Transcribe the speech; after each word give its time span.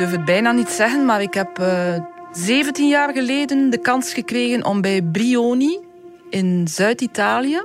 durf 0.00 0.12
het 0.12 0.24
bijna 0.24 0.52
niet 0.52 0.68
zeggen, 0.68 1.04
maar 1.04 1.22
ik 1.22 1.34
heb 1.34 1.58
uh, 1.58 1.96
eh, 1.96 2.02
17 2.32 2.88
jaar 2.88 3.12
geleden 3.12 3.70
de 3.70 3.78
kans 3.78 4.12
gekregen 4.12 4.64
om 4.64 4.80
bij 4.80 5.02
Brioni 5.02 5.78
in 6.30 6.68
Zuid-Italië 6.68 7.62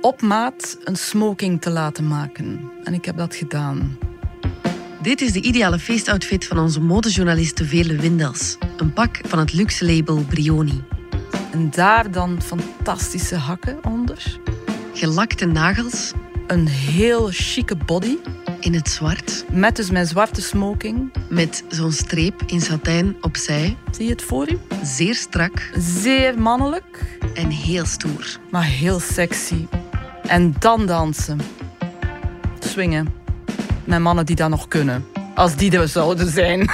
op 0.00 0.22
maat 0.22 0.78
een 0.84 0.96
smoking 0.96 1.60
te 1.60 1.70
laten 1.70 2.08
maken. 2.08 2.70
En 2.84 2.94
ik 2.94 3.04
heb 3.04 3.16
dat 3.16 3.34
gedaan. 3.34 3.98
Dit 5.02 5.20
is 5.20 5.32
de 5.32 5.40
ideale 5.40 5.78
feestoutfit 5.78 6.44
van 6.44 6.58
onze 6.58 6.80
modejournaliste 6.80 7.64
Vele 7.64 7.96
Windels. 7.96 8.58
Een 8.76 8.92
pak 8.92 9.20
van 9.22 9.38
het 9.38 9.52
luxe 9.52 9.94
label 9.94 10.24
Brioni. 10.28 10.84
En 11.52 11.70
daar 11.70 12.10
dan 12.10 12.42
fantastische 12.42 13.36
hakken 13.36 13.78
onder. 13.84 14.40
Gelakte 14.92 15.46
nagels. 15.46 16.12
Een 16.46 16.66
heel 16.66 17.28
chique 17.30 17.76
body. 17.76 18.16
In 18.60 18.74
het 18.74 18.88
zwart. 18.88 19.44
Met 19.50 19.76
dus 19.76 19.90
mijn 19.90 20.06
zwarte 20.06 20.42
smoking. 20.42 21.12
Met 21.28 21.64
zo'n 21.68 21.92
streep 21.92 22.42
in 22.46 22.60
satijn 22.60 23.16
opzij. 23.20 23.76
Zie 23.90 24.04
je 24.04 24.10
het 24.10 24.22
voor 24.22 24.50
u? 24.50 24.58
Zeer 24.82 25.14
strak. 25.14 25.70
Zeer 25.78 26.40
mannelijk. 26.40 27.18
En 27.34 27.50
heel 27.50 27.84
stoer. 27.84 28.38
Maar 28.50 28.64
heel 28.64 29.00
sexy. 29.00 29.66
En 30.26 30.54
dan 30.58 30.86
dansen. 30.86 31.40
Swingen. 32.58 33.14
Met 33.84 34.00
mannen 34.00 34.26
die 34.26 34.36
dat 34.36 34.50
nog 34.50 34.68
kunnen. 34.68 35.04
Als 35.36 35.56
die 35.56 35.78
er 35.78 35.88
zouden 35.88 36.30
zijn. 36.30 36.60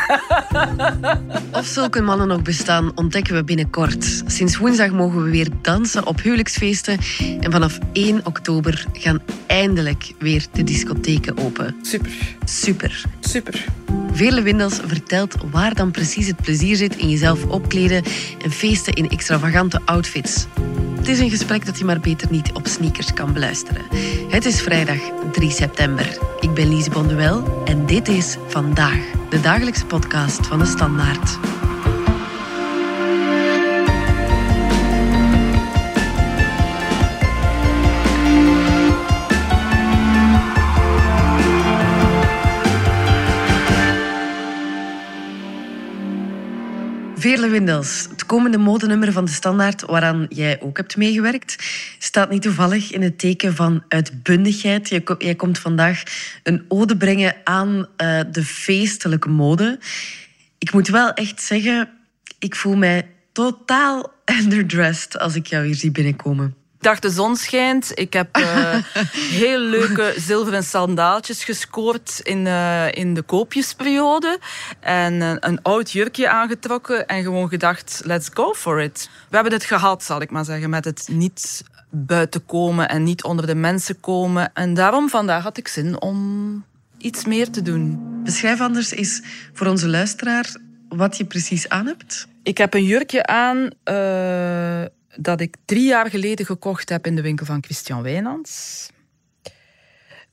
Of 1.53 1.67
zulke 1.67 2.01
mannen 2.01 2.29
nog 2.29 2.43
bestaan, 2.43 2.93
ontdekken 2.95 3.35
we 3.35 3.45
binnenkort. 3.45 4.23
Sinds 4.27 4.57
woensdag 4.57 4.91
mogen 4.91 5.25
we 5.25 5.31
weer 5.31 5.49
dansen 5.63 6.07
op 6.07 6.21
huwelijksfeesten. 6.21 6.99
En 7.41 7.53
vanaf 7.53 7.79
1 7.93 8.21
oktober 8.25 8.87
gaan 8.93 9.21
eindelijk 9.47 10.13
weer 10.19 10.47
de 10.53 10.65
discotheken 10.65 11.39
open. 11.39 11.77
Super. 11.83 12.13
Super. 12.45 13.05
Super. 13.21 13.65
Veerle 14.13 14.43
Windels 14.43 14.81
vertelt 14.87 15.37
waar 15.51 15.75
dan 15.75 15.91
precies 15.91 16.27
het 16.27 16.37
plezier 16.37 16.77
zit 16.77 16.97
in 16.97 17.11
jezelf 17.11 17.45
opkleden 17.45 18.03
en 18.43 18.51
feesten 18.51 18.93
in 18.93 19.09
extravagante 19.09 19.81
outfits. 19.85 20.47
Het 20.97 21.09
is 21.09 21.19
een 21.19 21.31
gesprek 21.31 21.67
dat 21.67 21.79
je 21.79 21.85
maar 21.85 22.01
beter 22.01 22.29
niet 22.31 22.53
op 22.53 22.67
sneakers 22.67 23.13
kan 23.13 23.33
beluisteren. 23.33 23.83
Het 24.29 24.45
is 24.45 24.61
vrijdag 24.61 24.99
3 25.33 25.51
september. 25.51 26.19
Ik 26.41 26.55
ben 26.55 26.69
Lise 26.69 26.91
Bonduel 26.91 27.63
en 27.65 27.87
dit 27.87 28.09
is 28.09 28.37
Vandaag, 28.49 29.01
de 29.31 29.41
dagelijkse 29.41 29.87
podcast 29.87 30.47
van 30.47 30.59
de 30.59 30.67
Standaard. 30.67 31.39
Veerle 47.23 47.49
Windels, 47.49 48.07
het 48.11 48.27
komende 48.27 48.59
modenummer 48.59 49.13
van 49.13 49.25
de 49.25 49.31
Standaard, 49.31 49.83
waaraan 49.83 50.27
jij 50.29 50.61
ook 50.61 50.77
hebt 50.77 50.97
meegewerkt, 50.97 51.57
staat 51.99 52.31
niet 52.31 52.43
toevallig 52.43 52.93
in 52.93 53.03
het 53.03 53.19
teken 53.19 53.55
van 53.55 53.85
uitbundigheid. 53.89 54.89
Jij 55.19 55.35
komt 55.35 55.59
vandaag 55.59 56.03
een 56.43 56.65
ode 56.69 56.97
brengen 56.97 57.35
aan 57.45 57.77
uh, 57.77 58.21
de 58.31 58.45
feestelijke 58.45 59.29
mode. 59.29 59.79
Ik 60.59 60.73
moet 60.73 60.89
wel 60.89 61.13
echt 61.13 61.43
zeggen, 61.43 61.89
ik 62.39 62.55
voel 62.55 62.77
mij 62.77 63.11
totaal 63.33 64.13
underdressed 64.41 65.19
als 65.19 65.35
ik 65.35 65.47
jou 65.47 65.65
hier 65.67 65.75
zie 65.75 65.91
binnenkomen 65.91 66.62
dacht 66.83 67.03
de 67.03 67.11
zon 67.11 67.37
schijnt. 67.37 67.91
Ik 67.95 68.13
heb 68.13 68.39
uh, 68.39 68.75
heel 69.41 69.59
leuke 69.59 70.15
zilveren 70.17 70.65
sandaaltjes 70.65 71.45
gescoord 71.45 72.21
in, 72.23 72.47
uh, 72.47 72.93
in 72.93 73.15
de 73.15 73.23
koopjesperiode. 73.23 74.39
En 74.81 75.15
uh, 75.15 75.35
een 75.41 75.63
oud 75.63 75.91
jurkje 75.91 76.29
aangetrokken 76.29 77.07
en 77.07 77.23
gewoon 77.23 77.49
gedacht, 77.49 78.01
let's 78.05 78.29
go 78.35 78.55
for 78.55 78.81
it. 78.81 79.11
We 79.29 79.35
hebben 79.35 79.53
het 79.53 79.65
gehad, 79.65 80.05
zal 80.05 80.21
ik 80.21 80.31
maar 80.31 80.45
zeggen, 80.45 80.71
met 80.71 80.85
het 80.85 81.09
niet 81.11 81.65
buiten 81.91 82.47
komen 82.47 82.89
en 82.89 83.03
niet 83.03 83.25
onder 83.25 83.47
de 83.47 83.55
mensen 83.55 84.01
komen. 84.01 84.51
En 84.55 84.75
daarom 84.75 85.09
vandaag 85.09 85.43
had 85.43 85.57
ik 85.57 85.69
zin 85.69 86.01
om 86.01 86.65
iets 86.99 87.25
meer 87.25 87.51
te 87.51 87.63
doen. 87.63 88.01
Beschrijf 88.25 88.61
anders 88.61 88.91
eens 88.91 89.23
voor 89.53 89.67
onze 89.67 89.89
luisteraar 89.89 90.57
wat 90.89 91.17
je 91.17 91.25
precies 91.25 91.69
aan 91.69 91.87
hebt. 91.87 92.27
Ik 92.43 92.59
heb 92.59 92.75
een 92.75 92.85
jurkje 92.85 93.27
aan 93.27 93.71
dat 95.17 95.41
ik 95.41 95.57
drie 95.65 95.87
jaar 95.87 96.11
geleden 96.11 96.47
gekocht 96.47 96.89
heb 96.89 97.07
in 97.07 97.17
de 97.17 97.23
winkel 97.23 97.47
van 97.47 97.63
Christian 97.63 98.03
Wijnands. 98.03 98.89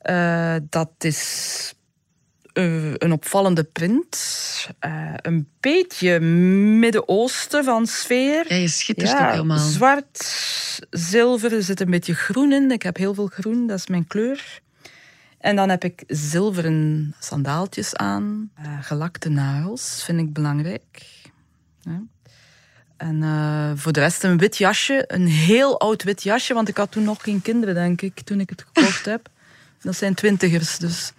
Uh, 0.04 0.56
dat 0.70 0.92
is 0.98 1.74
uh, 2.54 2.94
een 2.94 3.12
opvallende 3.12 3.64
print. 3.64 4.18
Uh, 4.86 5.14
een 5.16 5.50
beetje 5.60 6.20
Midden-Oosten 6.80 7.64
van 7.64 7.88
sfeer. 7.88 8.46
Ja, 8.48 8.56
je 8.56 8.68
schittert 8.68 9.10
ja, 9.10 9.26
ook 9.26 9.32
helemaal. 9.32 9.58
Zwart, 9.58 10.18
zilver, 10.90 11.54
er 11.54 11.64
zit 11.64 11.80
een 11.80 11.90
beetje 11.90 12.14
groen 12.14 12.52
in. 12.52 12.72
Ik 12.72 12.84
heb 12.84 12.98
heel 12.98 13.14
veel 13.14 13.28
groen, 13.28 13.68
dat 13.68 13.78
is 13.78 13.88
mijn 13.88 14.08
kleur. 14.08 14.62
En 15.38 15.56
dan 15.56 15.70
heb 15.70 15.84
ik 15.84 16.04
zilveren 16.08 17.16
sandaaltjes 17.20 17.96
aan. 17.96 18.52
gelakte 18.82 19.30
nagels, 19.30 20.04
vind 20.04 20.20
ik 20.20 20.34
belangrijk. 20.34 21.02
Ja. 21.82 22.02
En 23.00 23.16
uh, 23.22 23.72
voor 23.76 23.92
de 23.92 24.00
rest 24.00 24.24
een 24.24 24.38
wit 24.38 24.58
jasje. 24.58 25.04
Een 25.08 25.28
heel 25.28 25.80
oud 25.80 26.04
wit 26.04 26.24
jasje, 26.24 26.54
want 26.54 26.68
ik 26.68 26.78
had 26.78 26.92
toen 26.92 27.04
nog 27.04 27.24
geen 27.24 27.42
kinderen, 27.42 27.76
denk 27.76 28.02
ik, 28.02 28.22
toen 28.22 28.40
ik 28.40 28.50
het 28.50 28.66
gekocht 28.72 29.06
heb. 29.06 29.30
Dat 29.82 29.96
zijn 29.96 30.14
twintigers, 30.14 30.78
dus. 30.78 31.12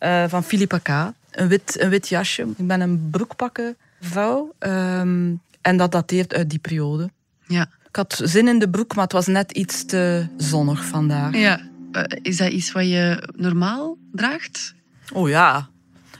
Uh, 0.00 0.24
van 0.28 0.44
Philippa 0.44 0.78
K. 0.78 0.88
Een 1.30 1.48
wit, 1.48 1.80
een 1.80 1.88
wit 1.88 2.08
jasje. 2.08 2.42
Ik 2.56 2.66
ben 2.66 2.80
een 2.80 3.08
broekpakken 3.10 3.76
vrouw. 4.00 4.54
Um, 4.58 5.40
en 5.60 5.76
dat 5.76 5.92
dateert 5.92 6.34
uit 6.34 6.50
die 6.50 6.58
periode. 6.58 7.10
Ja. 7.46 7.68
Ik 7.88 7.96
had 7.96 8.20
zin 8.24 8.48
in 8.48 8.58
de 8.58 8.70
broek, 8.70 8.94
maar 8.94 9.04
het 9.04 9.12
was 9.12 9.26
net 9.26 9.52
iets 9.52 9.84
te 9.84 10.26
zonnig 10.36 10.84
vandaag. 10.84 11.36
Ja. 11.36 11.60
Uh, 11.92 12.02
is 12.22 12.36
dat 12.36 12.50
iets 12.50 12.72
wat 12.72 12.84
je 12.84 13.28
normaal 13.36 13.96
draagt? 14.12 14.74
Oh 15.12 15.28
ja, 15.28 15.68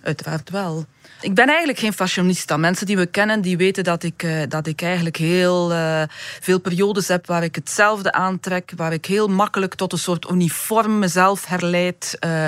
uiteraard 0.03 0.51
wel. 0.51 0.87
Ik 1.21 1.35
ben 1.35 1.49
eigenlijk 1.49 1.79
geen 1.79 1.93
fashionista. 1.93 2.57
Mensen 2.57 2.87
die 2.87 2.97
we 2.97 3.07
kennen, 3.07 3.41
die 3.41 3.57
weten 3.57 3.85
dat 3.85 4.03
ik, 4.03 4.23
uh, 4.23 4.43
dat 4.49 4.67
ik 4.67 4.83
eigenlijk 4.83 5.17
heel 5.17 5.73
uh, 5.73 6.03
veel 6.41 6.61
periodes 6.61 7.09
heb 7.09 7.27
waar 7.27 7.43
ik 7.43 7.55
hetzelfde 7.55 8.13
aantrek, 8.13 8.73
waar 8.77 8.93
ik 8.93 9.07
heel 9.07 9.29
makkelijk 9.29 9.75
tot 9.75 9.93
een 9.93 9.99
soort 9.99 10.31
uniform 10.31 10.99
mezelf 10.99 11.47
herleid. 11.47 12.17
Uh, 12.25 12.47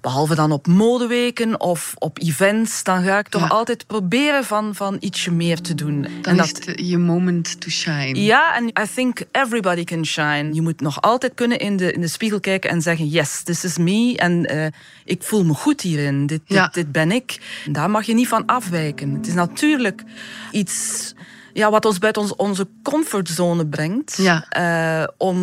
Behalve 0.00 0.34
dan 0.34 0.52
op 0.52 0.66
modeweken 0.66 1.60
of 1.60 1.94
op 1.98 2.18
events, 2.18 2.82
dan 2.82 3.02
ga 3.02 3.18
ik 3.18 3.28
toch 3.28 3.50
altijd 3.50 3.86
proberen 3.86 4.44
van, 4.44 4.74
van 4.74 4.96
ietsje 5.00 5.32
meer 5.32 5.60
te 5.60 5.74
doen. 5.74 6.02
Dan 6.02 6.12
en 6.22 6.36
dat, 6.36 6.66
is 6.66 6.88
je 6.88 6.98
moment 6.98 7.60
to 7.60 7.68
shine. 7.68 8.22
Ja, 8.22 8.56
en 8.56 8.66
I 8.66 8.86
think 8.94 9.22
everybody 9.32 9.84
can 9.84 10.04
shine. 10.04 10.54
Je 10.54 10.62
moet 10.62 10.80
nog 10.80 11.02
altijd 11.02 11.34
kunnen 11.34 11.58
in 11.58 11.76
de, 11.76 11.92
in 11.92 12.00
de 12.00 12.08
spiegel 12.08 12.40
kijken 12.40 12.70
en 12.70 12.82
zeggen: 12.82 13.06
Yes, 13.06 13.42
this 13.42 13.64
is 13.64 13.78
me. 13.78 14.16
En 14.16 14.52
uh, 14.52 14.66
ik 15.04 15.22
voel 15.22 15.44
me 15.44 15.54
goed 15.54 15.80
hierin. 15.80 16.26
Dit, 16.26 16.40
dit, 16.46 16.74
dit 16.74 16.92
ben 16.92 17.12
ik. 17.12 17.38
En 17.66 17.72
daar 17.72 17.90
mag 17.90 18.06
je 18.06 18.14
niet 18.14 18.28
van 18.28 18.46
afwijken. 18.46 19.14
Het 19.14 19.26
is 19.26 19.34
natuurlijk 19.34 20.02
iets 20.50 21.14
ja, 21.52 21.70
wat 21.70 21.84
ons 21.84 21.98
buiten 21.98 22.38
onze 22.38 22.68
comfortzone 22.82 23.66
brengt. 23.66 24.16
Ja. 24.16 24.44
Uh, 24.58 25.08
om 25.16 25.36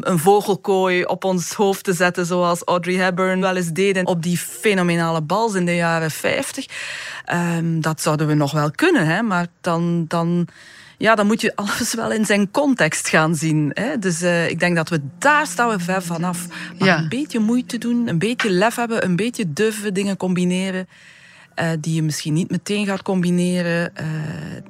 een 0.00 0.18
vogelkooi 0.18 1.04
op 1.04 1.24
ons 1.24 1.52
hoofd 1.52 1.84
te 1.84 1.92
zetten, 1.92 2.26
zoals 2.26 2.62
Audrey 2.64 2.94
Hepburn 2.94 3.40
wel 3.40 3.56
eens 3.56 3.72
deed 3.72 4.04
op 4.04 4.22
die 4.22 4.38
fenomenale 4.38 5.20
bals 5.20 5.54
in 5.54 5.66
de 5.66 5.74
jaren 5.74 6.10
50. 6.10 6.64
Um, 6.64 6.70
ehm, 7.24 7.80
dat 7.80 8.00
zouden 8.00 8.26
we 8.26 8.34
nog 8.34 8.52
wel 8.52 8.70
kunnen, 8.70 9.06
hè? 9.06 9.22
maar 9.22 9.46
dan, 9.60 10.04
dan, 10.08 10.46
ja, 10.98 11.14
dan 11.14 11.26
moet 11.26 11.40
je 11.40 11.56
alles 11.56 11.94
wel 11.94 12.12
in 12.12 12.24
zijn 12.24 12.50
context 12.50 13.08
gaan 13.08 13.34
zien. 13.34 13.70
Hè? 13.74 13.98
Dus 13.98 14.22
uh, 14.22 14.48
ik 14.48 14.60
denk 14.60 14.76
dat 14.76 14.88
we 14.88 15.00
daar 15.18 15.46
staan 15.46 15.68
we 15.68 15.78
ver 15.78 16.02
vanaf. 16.02 16.46
Maar 16.78 16.88
ja. 16.88 16.98
een 16.98 17.08
beetje 17.08 17.38
moeite 17.38 17.78
doen, 17.78 18.08
een 18.08 18.18
beetje 18.18 18.50
lef 18.50 18.74
hebben, 18.74 19.04
een 19.04 19.16
beetje 19.16 19.52
durven 19.52 19.94
dingen 19.94 20.16
combineren. 20.16 20.88
Uh, 21.60 21.72
die 21.80 21.94
je 21.94 22.02
misschien 22.02 22.32
niet 22.32 22.50
meteen 22.50 22.86
gaat 22.86 23.02
combineren. 23.02 23.92
Uh, 24.00 24.06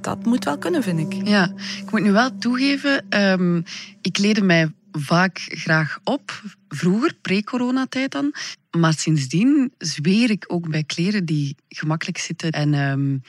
dat 0.01 0.25
moet 0.25 0.45
wel 0.45 0.59
kunnen, 0.59 0.83
vind 0.83 1.13
ik. 1.13 1.29
Ja, 1.29 1.53
ik 1.85 1.91
moet 1.91 2.03
nu 2.03 2.13
wel 2.13 2.39
toegeven, 2.39 3.23
um, 3.23 3.65
ik 4.01 4.19
leerde 4.19 4.43
mij 4.43 4.73
vaak 4.93 5.39
graag 5.49 5.99
op. 6.05 6.43
Vroeger, 6.69 7.15
pre-coronatijd 7.23 8.13
dan. 8.13 8.35
Maar 8.71 8.95
sindsdien 8.95 9.73
zweer 9.79 10.31
ik 10.31 10.45
ook 10.49 10.69
bij 10.69 10.85
kleren 10.85 11.25
die 11.25 11.57
gemakkelijk 11.69 12.19
zitten. 12.19 12.51
En 12.51 12.75
um, 12.75 13.23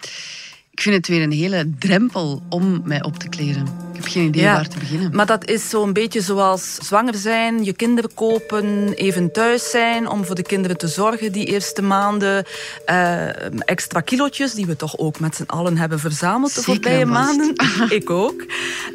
Ik 0.72 0.82
vind 0.82 0.96
het 0.96 1.08
weer 1.08 1.22
een 1.22 1.32
hele 1.32 1.70
drempel 1.80 2.42
om 2.50 2.82
mij 2.84 3.04
op 3.04 3.18
te 3.18 3.30
kleden. 3.30 3.62
Ik 3.90 3.98
heb 3.98 4.06
geen 4.06 4.26
idee 4.26 4.44
waar 4.44 4.68
te 4.68 4.80
beginnen. 4.80 5.16
Maar 5.16 5.26
dat 5.26 5.50
is 5.50 5.70
zo'n 5.70 5.94
beetje 5.94 6.22
zoals 6.22 6.76
zwanger 6.76 7.16
zijn, 7.16 7.64
je 7.64 7.74
kinderen 7.74 8.14
kopen, 8.14 8.94
even 8.94 9.32
thuis 9.32 9.70
zijn 9.70 10.08
om 10.08 10.26
voor 10.26 10.36
de 10.36 10.42
kinderen 10.42 10.78
te 10.78 10.88
zorgen 10.88 11.32
die 11.32 11.46
eerste 11.46 11.82
maanden. 11.82 12.46
Uh, 12.90 13.60
extra 13.60 14.02
kilootjes 14.02 14.54
die 14.54 14.66
we 14.66 14.76
toch 14.76 14.98
ook 14.98 15.20
met 15.20 15.36
z'n 15.36 15.44
allen 15.46 15.78
hebben 15.78 16.00
verzameld 16.00 16.56
de 16.56 16.62
voorbije 16.62 17.06
maanden. 17.06 17.54
Ik 17.90 18.10
ook. 18.10 18.46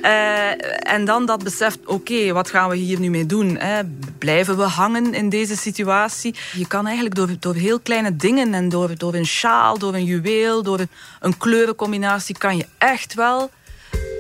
Uh, 0.03 0.93
en 0.93 1.05
dan 1.05 1.27
dat 1.27 1.45
beseft, 1.45 1.79
oké, 1.85 2.33
wat 2.33 2.51
gaan 2.51 2.69
we 2.69 2.77
hier 2.77 3.01
nu 3.01 3.11
mee 3.11 3.27
doen? 3.27 3.57
Hè? 3.59 3.83
Blijven 4.19 4.57
we 4.57 4.63
hangen 4.63 5.15
in 5.15 5.29
deze 5.29 5.57
situatie? 5.57 6.35
Je 6.53 6.67
kan 6.67 6.85
eigenlijk 6.87 7.15
door, 7.15 7.29
door 7.41 7.55
heel 7.55 7.81
kleine 7.81 8.17
dingen 8.17 8.55
en 8.55 8.69
door, 8.69 8.99
door 8.99 9.15
een 9.15 9.27
sjaal, 9.27 9.79
door 9.79 9.95
een 9.95 10.05
juweel, 10.05 10.63
door 10.63 10.81
een, 10.81 10.89
een 11.21 11.37
kleurencombinatie 11.75 12.39
kan 12.39 12.57
je 12.57 12.67
echt 12.79 13.15
wel 13.15 13.51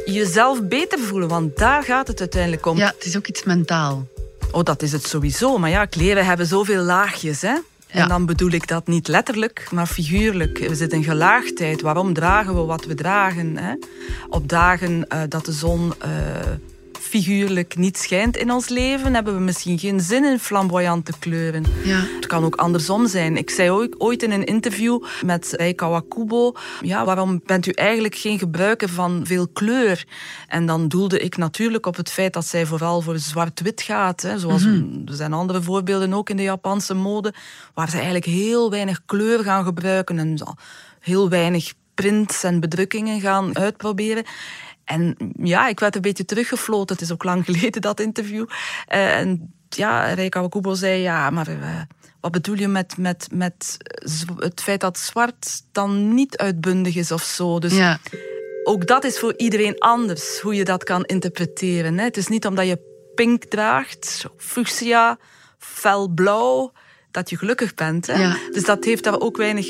jezelf 0.04 0.62
beter 0.62 0.98
voelen. 0.98 1.28
Want 1.28 1.56
daar 1.56 1.82
gaat 1.82 2.08
het 2.08 2.20
uiteindelijk 2.20 2.66
om. 2.66 2.76
Ja, 2.76 2.86
het 2.86 3.04
is 3.04 3.16
ook 3.16 3.26
iets 3.26 3.44
mentaal. 3.44 4.06
Oh, 4.52 4.64
dat 4.64 4.82
is 4.82 4.92
het 4.92 5.06
sowieso. 5.06 5.58
Maar 5.58 5.70
ja, 5.70 5.84
kleren 5.84 6.26
hebben 6.26 6.46
zoveel 6.46 6.82
laagjes, 6.82 7.40
hè. 7.40 7.54
En 7.86 8.08
dan 8.08 8.26
bedoel 8.26 8.50
ik 8.50 8.68
dat 8.68 8.86
niet 8.86 9.08
letterlijk, 9.08 9.68
maar 9.70 9.86
figuurlijk. 9.86 10.58
We 10.58 10.74
zitten 10.74 10.98
in 10.98 11.04
gelaagdheid. 11.04 11.80
Waarom 11.80 12.12
dragen 12.12 12.54
we 12.54 12.60
wat 12.60 12.84
we 12.84 12.94
dragen? 12.94 13.56
Hè? 13.56 13.74
Op 14.28 14.48
dagen 14.48 15.06
uh, 15.12 15.20
dat 15.28 15.44
de 15.44 15.52
zon 15.52 15.92
uh, 16.04 16.10
figuurlijk 17.06 17.76
niet 17.76 17.98
schijnt 17.98 18.36
in 18.36 18.50
ons 18.50 18.68
leven, 18.68 19.14
hebben 19.14 19.34
we 19.34 19.40
misschien 19.40 19.78
geen 19.78 20.00
zin 20.00 20.24
in 20.24 20.38
flamboyante 20.38 21.12
kleuren. 21.18 21.64
Ja. 21.84 22.00
Het 22.16 22.26
kan 22.26 22.44
ook 22.44 22.56
andersom 22.56 23.06
zijn. 23.06 23.36
Ik 23.36 23.50
zei 23.50 23.88
ooit 23.98 24.22
in 24.22 24.30
een 24.30 24.44
interview 24.44 25.02
met 25.24 25.52
Reika 25.56 26.02
Kubo, 26.08 26.52
ja, 26.80 27.04
waarom 27.04 27.40
bent 27.44 27.66
u 27.66 27.70
eigenlijk 27.70 28.14
geen 28.14 28.38
gebruiker 28.38 28.88
van 28.88 29.20
veel 29.24 29.48
kleur? 29.48 30.04
En 30.48 30.66
dan 30.66 30.88
doelde 30.88 31.18
ik 31.18 31.36
natuurlijk 31.36 31.86
op 31.86 31.96
het 31.96 32.10
feit 32.10 32.32
dat 32.32 32.46
zij 32.46 32.66
vooral 32.66 33.00
voor 33.00 33.18
zwart-wit 33.18 33.82
gaat. 33.82 34.22
Hè, 34.22 34.38
zoals 34.38 34.64
mm 34.64 34.84
er 35.06 35.14
zijn 35.14 35.32
andere 35.32 35.62
voorbeelden 35.62 36.12
ook 36.12 36.30
in 36.30 36.36
de 36.36 36.42
Japanse 36.42 36.94
mode, 36.94 37.34
waar 37.74 37.88
ze 37.88 37.94
eigenlijk 37.94 38.24
heel 38.24 38.70
weinig 38.70 39.00
kleur 39.06 39.42
gaan 39.42 39.64
gebruiken 39.64 40.18
en 40.18 40.56
heel 41.00 41.28
weinig 41.28 41.72
prints 41.94 42.44
en 42.44 42.60
bedrukkingen 42.60 43.20
gaan 43.20 43.56
uitproberen. 43.56 44.24
En 44.86 45.16
ja, 45.42 45.68
ik 45.68 45.80
werd 45.80 45.94
een 45.94 46.00
beetje 46.00 46.24
teruggefloten. 46.24 46.94
Het 46.96 47.04
is 47.04 47.12
ook 47.12 47.24
lang 47.24 47.44
geleden, 47.50 47.80
dat 47.80 48.00
interview. 48.00 48.46
Uh, 48.92 49.18
en 49.18 49.54
ja, 49.68 50.12
Reika 50.12 50.40
Wakubo 50.40 50.74
zei, 50.74 51.00
ja, 51.00 51.30
maar 51.30 51.48
uh, 51.48 51.80
wat 52.20 52.32
bedoel 52.32 52.56
je 52.56 52.68
met, 52.68 52.96
met, 52.98 53.28
met 53.32 53.76
het 54.36 54.62
feit 54.62 54.80
dat 54.80 54.98
zwart 54.98 55.62
dan 55.72 56.14
niet 56.14 56.36
uitbundig 56.36 56.96
is 56.96 57.12
of 57.12 57.22
zo? 57.22 57.58
Dus 57.58 57.76
ja. 57.76 57.98
ook 58.64 58.86
dat 58.86 59.04
is 59.04 59.18
voor 59.18 59.34
iedereen 59.36 59.78
anders, 59.78 60.40
hoe 60.40 60.54
je 60.54 60.64
dat 60.64 60.84
kan 60.84 61.04
interpreteren. 61.04 61.98
Hè? 61.98 62.04
Het 62.04 62.16
is 62.16 62.26
niet 62.26 62.46
omdat 62.46 62.66
je 62.66 62.78
pink 63.14 63.44
draagt, 63.44 64.26
fuchsia, 64.36 65.18
felblauw, 65.58 66.72
dat 67.10 67.30
je 67.30 67.36
gelukkig 67.36 67.74
bent. 67.74 68.06
Hè? 68.06 68.22
Ja. 68.22 68.36
Dus 68.50 68.64
dat 68.64 68.84
heeft 68.84 69.04
daar 69.04 69.20
ook 69.20 69.36
weinig 69.36 69.66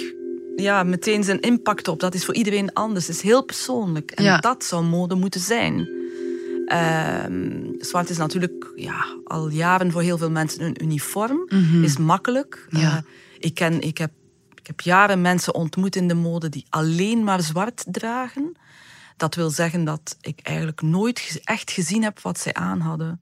ja, 0.57 0.83
meteen 0.83 1.25
zijn 1.25 1.41
impact 1.41 1.89
op. 1.89 2.01
Dat 2.01 2.15
is 2.15 2.25
voor 2.25 2.35
iedereen 2.35 2.73
anders. 2.73 3.07
Het 3.07 3.17
is 3.17 3.23
heel 3.23 3.45
persoonlijk. 3.45 4.11
En 4.11 4.41
dat 4.41 4.65
zou 4.65 4.85
mode 4.85 5.15
moeten 5.15 5.41
zijn. 5.41 5.89
Ehm, 6.67 7.63
zwart 7.79 8.11
is 8.11 8.17
natuurlijk 8.17 8.73
ja, 8.77 9.05
al 9.25 9.49
jaren 9.49 9.93
voor 9.93 10.03
heel 10.03 10.19
veel 10.19 10.31
mensen 10.31 10.63
een 10.63 10.83
uniform. 10.83 11.47
Mm 11.49 11.85
Is 11.85 11.97
makkelijk. 11.97 12.67
Ja. 12.71 12.81
Uh, 12.81 12.97
ik, 13.39 13.55
ken, 13.55 13.81
ik, 13.81 13.99
heb, 13.99 14.11
ik 14.55 14.67
heb 14.67 14.81
jaren 14.81 15.21
mensen 15.21 15.55
ontmoet 15.55 15.97
in 15.97 16.09
de 16.09 16.15
mode 16.15 16.49
die 16.49 16.67
alleen 16.69 17.25
maar 17.25 17.43
zwart 17.43 17.85
dragen. 17.91 18.57
Dat 19.17 19.35
wil 19.35 19.51
zeggen 19.51 19.85
dat 19.85 20.17
ik 20.21 20.41
eigenlijk 20.43 20.83
nooit 20.83 21.41
echt 21.45 21.71
gezien 21.71 22.03
heb 22.03 22.21
wat 22.21 22.39
zij 22.39 22.55
aan 22.55 22.81
hadden. 22.81 23.21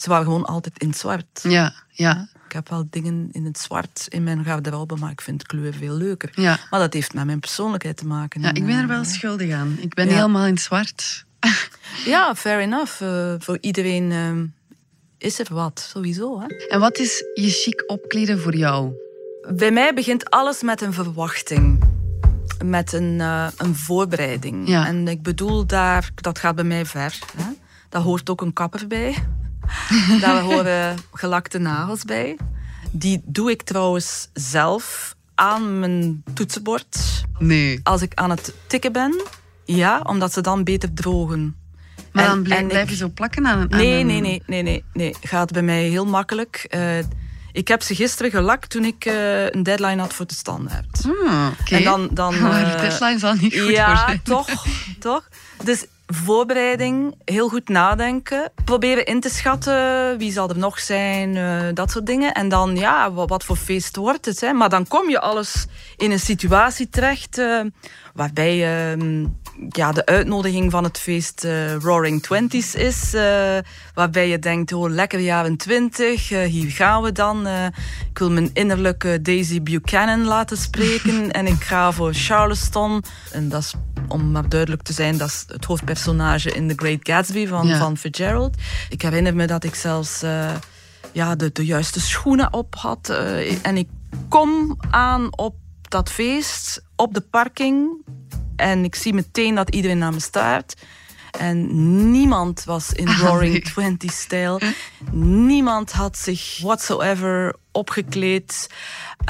Ze 0.00 0.08
waren 0.08 0.24
gewoon 0.24 0.44
altijd 0.44 0.78
in 0.78 0.94
zwart. 0.94 1.40
Ja, 1.42 1.72
ja. 1.90 2.28
Ik 2.46 2.52
heb 2.52 2.68
wel 2.68 2.86
dingen 2.90 3.28
in 3.32 3.44
het 3.44 3.58
zwart 3.58 4.06
in 4.08 4.24
mijn 4.24 4.44
garderobe, 4.44 4.96
maar 4.96 5.10
ik 5.10 5.20
vind 5.20 5.46
kleur 5.46 5.74
veel 5.74 5.94
leuker. 5.94 6.30
Ja. 6.34 6.58
Maar 6.70 6.80
dat 6.80 6.92
heeft 6.92 7.14
met 7.14 7.24
mijn 7.24 7.40
persoonlijkheid 7.40 7.96
te 7.96 8.06
maken. 8.06 8.40
Ja, 8.40 8.54
ik 8.54 8.66
ben 8.66 8.78
er 8.78 8.86
wel 8.86 9.04
schuldig 9.04 9.52
aan. 9.52 9.78
Ik 9.80 9.94
ben 9.94 10.08
helemaal 10.08 10.44
in 10.44 10.52
het 10.52 10.62
zwart. 10.62 11.24
ja, 12.04 12.34
fair 12.34 12.60
enough. 12.60 13.00
Uh, 13.02 13.34
voor 13.38 13.58
iedereen 13.60 14.10
uh, 14.10 14.32
is 15.18 15.38
er 15.38 15.46
wat, 15.50 15.88
sowieso. 15.92 16.40
Hè? 16.40 16.46
En 16.46 16.80
wat 16.80 16.98
is 16.98 17.24
je 17.34 17.50
chic 17.50 17.84
opkleden 17.86 18.40
voor 18.40 18.56
jou? 18.56 18.92
Bij 19.54 19.70
mij 19.70 19.94
begint 19.94 20.30
alles 20.30 20.62
met 20.62 20.80
een 20.80 20.92
verwachting. 20.92 21.84
Met 22.64 22.92
een, 22.92 23.18
uh, 23.18 23.48
een 23.56 23.74
voorbereiding. 23.74 24.68
Ja. 24.68 24.86
En 24.86 25.08
ik 25.08 25.22
bedoel 25.22 25.66
daar, 25.66 26.10
dat 26.14 26.38
gaat 26.38 26.54
bij 26.54 26.64
mij 26.64 26.86
ver. 26.86 27.18
Hè? 27.36 27.50
Daar 27.88 28.02
hoort 28.02 28.30
ook 28.30 28.40
een 28.40 28.52
kapper 28.52 28.86
bij. 28.86 29.14
Daar 30.20 30.40
horen 30.40 30.98
gelakte 31.12 31.58
nagels 31.58 32.04
bij. 32.04 32.36
Die 32.90 33.22
doe 33.24 33.50
ik 33.50 33.62
trouwens 33.62 34.28
zelf 34.32 35.14
aan 35.34 35.78
mijn 35.78 36.22
toetsenbord. 36.34 37.24
Nee. 37.38 37.80
Als 37.82 38.02
ik 38.02 38.14
aan 38.14 38.30
het 38.30 38.54
tikken 38.66 38.92
ben. 38.92 39.22
Ja, 39.64 40.00
omdat 40.02 40.32
ze 40.32 40.40
dan 40.40 40.64
beter 40.64 40.92
drogen. 40.92 41.56
Maar 42.12 42.26
dan 42.26 42.42
blijf, 42.42 42.90
je 42.90 42.96
zo 42.96 43.08
plakken 43.08 43.46
aan, 43.46 43.60
een... 43.60 43.68
nee, 43.68 44.04
nee, 44.04 44.20
nee, 44.20 44.42
nee, 44.46 44.62
nee, 44.62 44.84
nee. 44.92 45.14
Gaat 45.20 45.52
bij 45.52 45.62
mij 45.62 45.82
heel 45.82 46.06
makkelijk. 46.06 46.66
Uh, 46.70 46.98
ik 47.52 47.68
heb 47.68 47.82
ze 47.82 47.94
gisteren 47.94 48.30
gelakt 48.30 48.70
toen 48.70 48.84
ik 48.84 49.04
uh, 49.04 49.50
een 49.50 49.62
deadline 49.62 50.00
had 50.00 50.14
voor 50.14 50.26
de 50.26 50.34
standaard. 50.34 51.02
Hmm, 51.02 51.52
okay. 51.60 51.78
En 51.78 51.84
dan... 51.84 52.08
dan 52.12 52.40
maar 52.42 52.64
de 52.64 52.80
deadline 52.80 53.18
zal 53.18 53.34
niet 53.34 53.58
goed 53.58 53.70
ja, 53.70 53.96
zijn. 53.96 54.20
toch, 54.22 54.48
toch. 54.98 55.28
Dus 55.64 55.86
voorbereiding, 56.14 57.14
heel 57.24 57.48
goed 57.48 57.68
nadenken. 57.68 58.52
Proberen 58.64 59.04
in 59.04 59.20
te 59.20 59.30
schatten 59.30 60.18
wie 60.18 60.32
zal 60.32 60.48
er 60.48 60.58
nog 60.58 60.80
zijn, 60.80 61.36
uh, 61.36 61.62
dat 61.74 61.90
soort 61.90 62.06
dingen. 62.06 62.34
En 62.34 62.48
dan, 62.48 62.76
ja, 62.76 63.12
wat, 63.12 63.44
voor 63.44 63.56
feest 63.56 63.96
wordt 63.96 64.24
het? 64.24 64.40
Hè? 64.40 64.52
Maar 64.52 64.68
dan 64.68 64.88
kom 64.88 65.10
je 65.10 65.20
alles 65.20 65.66
in 65.96 66.10
een 66.10 66.20
situatie 66.20 66.88
terecht 66.88 67.38
uh, 67.38 67.60
waarbij 68.20 68.56
uh, 68.96 69.26
ja, 69.68 69.92
de 69.92 70.06
uitnodiging 70.06 70.70
van 70.70 70.84
het 70.84 70.98
feest 70.98 71.44
uh, 71.44 71.74
Roaring 71.74 72.22
Twenties 72.22 72.74
is. 72.74 73.12
waarbij 73.94 74.28
je 74.28 74.38
denkt, 74.38 74.72
oh, 74.72 74.90
lekker 74.90 75.18
jaren 75.18 75.56
twintig, 75.56 76.28
hier 76.28 76.70
gaan 76.70 77.02
we 77.02 77.12
dan. 77.12 77.46
ik 78.10 78.18
wil 78.18 78.30
mijn 78.30 78.50
innerlijke 78.52 79.22
Daisy 79.22 79.62
Buchanan 79.62 80.24
laten 80.24 80.56
spreken 80.56 81.30
en 81.38 81.46
ik 81.46 81.62
ga 81.62 81.92
voor 81.92 82.14
Charleston. 82.14 83.02
En 83.32 83.48
dat 83.48 83.62
is 83.62 83.74
om 84.08 84.30
maar 84.30 84.48
duidelijk 84.48 84.82
te 84.82 84.92
zijn, 84.92 85.18
dat 85.18 85.28
is 85.28 85.44
het 85.46 85.64
hoofdpersonage 85.64 86.50
in 86.50 86.68
The 86.68 86.74
Great 86.76 87.00
Gatsby 87.02 87.46
van, 87.46 87.68
van 87.68 87.96
Fitzgerald. 87.96 88.56
Ik 88.88 89.02
herinner 89.02 89.34
me 89.34 89.46
dat 89.46 89.64
ik 89.64 89.74
zelfs 89.74 90.20
ja, 91.12 91.36
de, 91.36 91.52
de 91.52 91.64
juiste 91.64 92.00
schoenen 92.00 92.52
op 92.52 92.74
had. 92.74 93.08
En 93.62 93.76
ik 93.76 93.88
kom 94.28 94.76
aan 94.90 95.38
op 95.38 95.54
dat 95.90 96.10
feest, 96.10 96.82
op 97.00 97.14
de 97.14 97.20
parking. 97.20 97.90
En 98.56 98.84
ik 98.84 98.94
zie 98.94 99.14
meteen 99.14 99.54
dat 99.54 99.74
iedereen 99.74 99.98
naar 99.98 100.12
me 100.12 100.20
staart. 100.20 100.76
En 101.38 102.10
niemand 102.10 102.64
was 102.64 102.92
in 102.92 103.08
ah, 103.08 103.18
Roaring 103.18 103.64
Twenties-stijl. 103.64 104.60
Niemand 105.12 105.92
had 105.92 106.18
zich 106.18 106.58
whatsoever 106.62 107.54
opgekleed. 107.72 108.70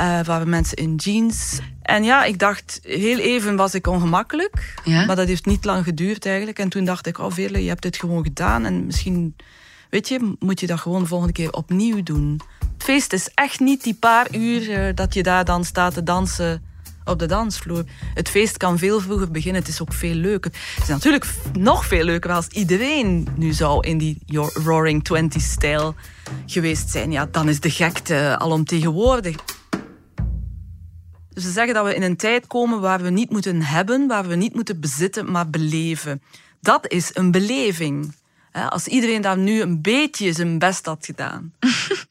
Uh, 0.01 0.21
waren 0.21 0.49
mensen 0.49 0.77
in 0.77 0.95
jeans. 0.95 1.59
En 1.83 2.05
ja, 2.05 2.25
ik 2.25 2.39
dacht, 2.39 2.81
heel 2.83 3.19
even 3.19 3.57
was 3.57 3.75
ik 3.75 3.87
ongemakkelijk. 3.87 4.75
Maar 4.85 5.17
dat 5.17 5.27
heeft 5.27 5.47
niet 5.47 5.65
lang 5.65 5.85
geduurd 5.85 6.27
eigenlijk. 6.27 6.59
En 6.59 6.69
toen 6.69 6.85
dacht 6.85 7.07
ik, 7.07 7.19
oh 7.19 7.33
Veerle, 7.33 7.63
je 7.63 7.69
hebt 7.69 7.83
dit 7.83 7.97
gewoon 7.97 8.25
gedaan. 8.25 8.65
En 8.65 8.87
misschien, 8.87 9.37
weet 9.91 10.09
je, 10.09 10.37
moet 10.39 10.61
je 10.61 10.67
dat 10.67 10.81
gewoon 10.81 11.03
de 11.03 11.09
volgende 11.09 11.33
keer 11.33 11.53
opnieuw 11.53 12.03
doen. 12.03 12.41
Het 12.59 12.83
feest 12.83 13.13
is 13.13 13.31
echt 13.35 13.61
niet 13.61 13.83
die 13.83 13.95
paar 13.95 14.35
uur 14.35 14.69
uh, 14.69 14.95
dat 14.95 15.15
je 15.15 15.23
daar 15.23 15.45
dan 15.45 15.65
staat 15.65 15.95
te 15.95 16.03
dansen 16.03 16.70
op 17.11 17.19
de 17.19 17.27
dansvloer. 17.27 17.85
Het 18.15 18.29
feest 18.29 18.57
kan 18.57 18.79
veel 18.79 19.01
vroeger 19.01 19.31
beginnen. 19.31 19.61
Het 19.61 19.71
is 19.71 19.81
ook 19.81 19.93
veel 19.93 20.15
leuker. 20.15 20.51
Het 20.75 20.83
is 20.83 20.89
natuurlijk 20.89 21.27
nog 21.59 21.87
veel 21.87 22.05
leuker 22.05 22.33
als 22.33 22.47
iedereen 22.47 23.29
nu 23.37 23.53
zou 23.53 23.87
in 23.87 23.99
die 23.99 24.19
Roaring 24.65 25.05
Twenties-stijl 25.05 25.95
geweest 26.47 26.91
zijn. 26.91 27.13
Ja, 27.13 27.27
dan 27.31 27.49
is 27.49 27.61
de 27.61 27.71
gekte 27.71 28.37
alomtegenwoordig. 28.39 29.37
Dus 31.33 31.45
ze 31.45 31.51
zeggen 31.51 31.75
dat 31.75 31.85
we 31.85 31.95
in 31.95 32.03
een 32.03 32.17
tijd 32.17 32.47
komen 32.47 32.81
waar 32.81 33.03
we 33.03 33.11
niet 33.11 33.31
moeten 33.31 33.63
hebben, 33.63 34.07
waar 34.07 34.27
we 34.27 34.35
niet 34.35 34.55
moeten 34.55 34.81
bezitten, 34.81 35.31
maar 35.31 35.51
beleven. 35.51 36.23
Dat 36.61 36.91
is 36.91 37.11
een 37.13 37.31
beleving. 37.31 38.15
Als 38.53 38.87
iedereen 38.87 39.23
daar 39.23 39.39
nu 39.39 39.61
een 39.61 39.83
beetje 39.83 40.33
zijn 40.33 40.59
best 40.59 40.87
had 40.87 41.05
gedaan. 41.07 41.53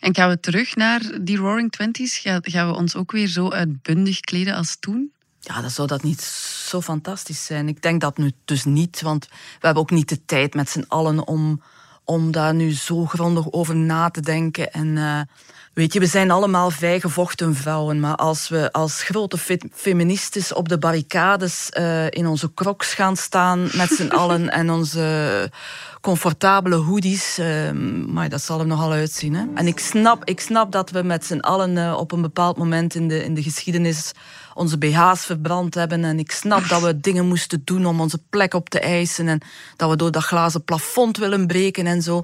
En 0.00 0.14
gaan 0.14 0.28
we 0.28 0.40
terug 0.40 0.76
naar 0.76 1.18
die 1.20 1.36
Roaring 1.36 1.72
Twenties? 1.72 2.18
Gaan 2.42 2.68
we 2.68 2.74
ons 2.74 2.96
ook 2.96 3.12
weer 3.12 3.26
zo 3.26 3.50
uitbundig 3.50 4.20
kleden 4.20 4.54
als 4.54 4.76
toen? 4.80 5.12
Ja, 5.40 5.60
dan 5.60 5.70
zou 5.70 5.88
dat 5.88 6.02
niet 6.02 6.20
zo 6.68 6.80
fantastisch 6.80 7.44
zijn. 7.44 7.68
Ik 7.68 7.82
denk 7.82 8.00
dat 8.00 8.18
nu 8.18 8.32
dus 8.44 8.64
niet, 8.64 9.00
want 9.00 9.26
we 9.28 9.66
hebben 9.66 9.82
ook 9.82 9.90
niet 9.90 10.08
de 10.08 10.24
tijd 10.24 10.54
met 10.54 10.70
z'n 10.70 10.84
allen 10.88 11.26
om, 11.26 11.62
om 12.04 12.30
daar 12.30 12.54
nu 12.54 12.72
zo 12.72 13.06
grondig 13.06 13.52
over 13.52 13.76
na 13.76 14.10
te 14.10 14.20
denken. 14.20 14.72
En 14.72 14.86
uh, 14.86 15.20
weet 15.72 15.92
je, 15.92 16.00
we 16.00 16.06
zijn 16.06 16.30
allemaal 16.30 16.70
vrijgevochten 16.70 17.54
vrouwen, 17.54 18.00
maar 18.00 18.14
als 18.14 18.48
we 18.48 18.72
als 18.72 19.02
grote 19.02 19.38
feministes 19.72 20.52
op 20.52 20.68
de 20.68 20.78
barricades 20.78 21.70
uh, 21.78 22.10
in 22.10 22.26
onze 22.26 22.54
crocs 22.54 22.94
gaan 22.94 23.16
staan 23.16 23.68
met 23.72 23.90
z'n 23.90 24.08
allen 24.20 24.50
en 24.50 24.70
onze 24.70 25.50
comfortabele 26.00 26.76
hoodies, 26.76 27.38
uh, 27.38 27.70
maar 28.06 28.28
dat 28.28 28.42
zal 28.42 28.60
er 28.60 28.66
nogal 28.66 28.92
uitzien. 28.92 29.34
Hè? 29.34 29.44
En 29.54 29.66
ik 29.66 29.78
snap, 29.78 30.24
ik 30.24 30.40
snap 30.40 30.72
dat 30.72 30.90
we 30.90 31.02
met 31.02 31.24
z'n 31.24 31.38
allen 31.38 31.76
uh, 31.76 31.96
op 31.98 32.12
een 32.12 32.22
bepaald 32.22 32.56
moment 32.56 32.94
in 32.94 33.08
de, 33.08 33.24
in 33.24 33.34
de 33.34 33.42
geschiedenis 33.42 34.12
onze 34.54 34.78
BH's 34.78 35.24
verbrand 35.24 35.74
hebben. 35.74 36.04
En 36.04 36.18
ik 36.18 36.30
snap 36.30 36.68
dat 36.68 36.82
we 36.82 37.00
dingen 37.00 37.26
moesten 37.26 37.62
doen 37.64 37.86
om 37.86 38.00
onze 38.00 38.22
plek 38.30 38.54
op 38.54 38.68
te 38.68 38.80
eisen. 38.80 39.28
En 39.28 39.40
dat 39.76 39.90
we 39.90 39.96
door 39.96 40.10
dat 40.10 40.22
glazen 40.22 40.64
plafond 40.64 41.16
willen 41.16 41.46
breken 41.46 41.86
en 41.86 42.02
zo. 42.02 42.22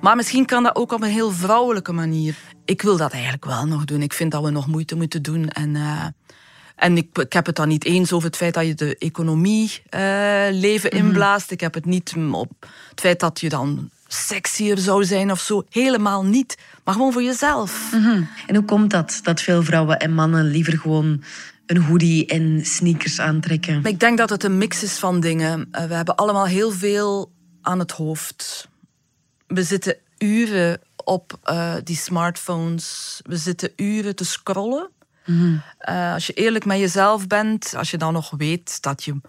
Maar 0.00 0.16
misschien 0.16 0.46
kan 0.46 0.62
dat 0.62 0.76
ook 0.76 0.92
op 0.92 1.02
een 1.02 1.10
heel 1.10 1.30
vrouwelijke 1.30 1.92
manier. 1.92 2.36
Ik 2.64 2.82
wil 2.82 2.96
dat 2.96 3.12
eigenlijk 3.12 3.44
wel 3.44 3.66
nog 3.66 3.84
doen. 3.84 4.02
Ik 4.02 4.12
vind 4.12 4.32
dat 4.32 4.42
we 4.42 4.50
nog 4.50 4.66
moeite 4.66 4.96
moeten 4.96 5.22
doen. 5.22 5.48
En, 5.48 5.74
uh, 5.74 6.04
en 6.76 6.96
ik, 6.96 7.18
ik, 7.18 7.32
heb 7.32 7.46
het 7.46 7.56
dan 7.56 7.68
niet 7.68 7.84
eens 7.84 8.12
over 8.12 8.28
het 8.28 8.36
feit 8.36 8.54
dat 8.54 8.66
je 8.66 8.74
de 8.74 8.96
economie 8.98 9.82
uh, 9.90 10.00
leven 10.50 10.90
mhm. 10.96 11.06
inblaast. 11.06 11.50
Ik 11.50 11.60
heb 11.60 11.74
het 11.74 11.84
niet 11.84 12.14
op 12.32 12.50
het 12.90 13.00
feit 13.00 13.20
dat 13.20 13.40
je 13.40 13.48
dan 13.48 13.90
sexier 14.06 14.78
zou 14.78 15.04
zijn 15.04 15.30
of 15.30 15.40
zo. 15.40 15.64
Helemaal 15.70 16.24
niet. 16.24 16.58
Maar 16.84 16.94
gewoon 16.94 17.12
voor 17.12 17.22
jezelf. 17.22 17.92
Mm 17.92 18.28
En 18.46 18.54
hoe 18.54 18.64
komt 18.64 18.90
dat? 18.90 19.20
Dat 19.22 19.40
veel 19.40 19.62
vrouwen 19.62 19.98
en 19.98 20.14
mannen 20.14 20.44
liever 20.44 20.78
gewoon 20.78 21.22
een 21.66 21.82
hoodie 21.82 22.26
en 22.26 22.60
sneakers 22.64 23.20
aantrekken? 23.20 23.84
Ik 23.84 24.00
denk 24.00 24.18
dat 24.18 24.30
het 24.30 24.44
een 24.44 24.58
mix 24.58 24.82
is 24.82 24.98
van 24.98 25.20
dingen. 25.20 25.68
Eh, 25.70 25.84
we 25.84 25.94
hebben 25.94 26.14
allemaal 26.14 26.46
heel 26.46 26.70
veel 26.70 27.32
aan 27.62 27.78
het 27.78 27.90
hoofd. 27.90 28.68
We 29.46 29.62
zitten 29.62 29.96
uren 30.18 30.80
op 31.04 31.38
uh, 31.44 31.74
die 31.84 31.96
smartphones. 31.96 33.20
We 33.24 33.36
zitten 33.36 33.72
uren 33.76 34.16
te 34.16 34.24
scrollen. 34.24 34.88
Mm 35.24 35.62
uh, 35.88 36.12
als 36.12 36.26
je 36.26 36.32
eerlijk 36.32 36.64
met 36.64 36.78
jezelf 36.78 37.26
bent, 37.26 37.74
als 37.76 37.90
je 37.90 37.96
dan 37.96 38.12
nog 38.12 38.30
weet 38.36 38.82
dat 38.82 39.04
je 39.04 39.20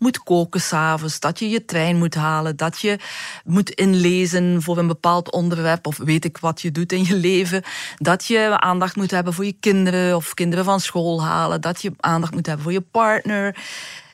moet 0.00 0.22
koken 0.22 0.60
s'avonds, 0.60 1.20
dat 1.20 1.38
je 1.38 1.48
je 1.48 1.64
trein 1.64 1.96
moet 1.96 2.14
halen, 2.14 2.56
dat 2.56 2.80
je 2.80 2.98
moet 3.44 3.70
inlezen 3.70 4.62
voor 4.62 4.78
een 4.78 4.86
bepaald 4.86 5.32
onderwerp 5.32 5.86
of 5.86 5.96
weet 5.96 6.24
ik 6.24 6.38
wat 6.38 6.60
je 6.60 6.70
doet 6.70 6.92
in 6.92 7.04
je 7.04 7.14
leven, 7.16 7.62
dat 7.96 8.24
je 8.24 8.60
aandacht 8.60 8.96
moet 8.96 9.10
hebben 9.10 9.32
voor 9.32 9.44
je 9.44 9.56
kinderen 9.60 10.16
of 10.16 10.34
kinderen 10.34 10.64
van 10.64 10.80
school 10.80 11.22
halen, 11.22 11.60
dat 11.60 11.82
je 11.82 11.92
aandacht 11.96 12.32
moet 12.32 12.46
hebben 12.46 12.64
voor 12.64 12.72
je 12.72 12.80
partner 12.80 13.56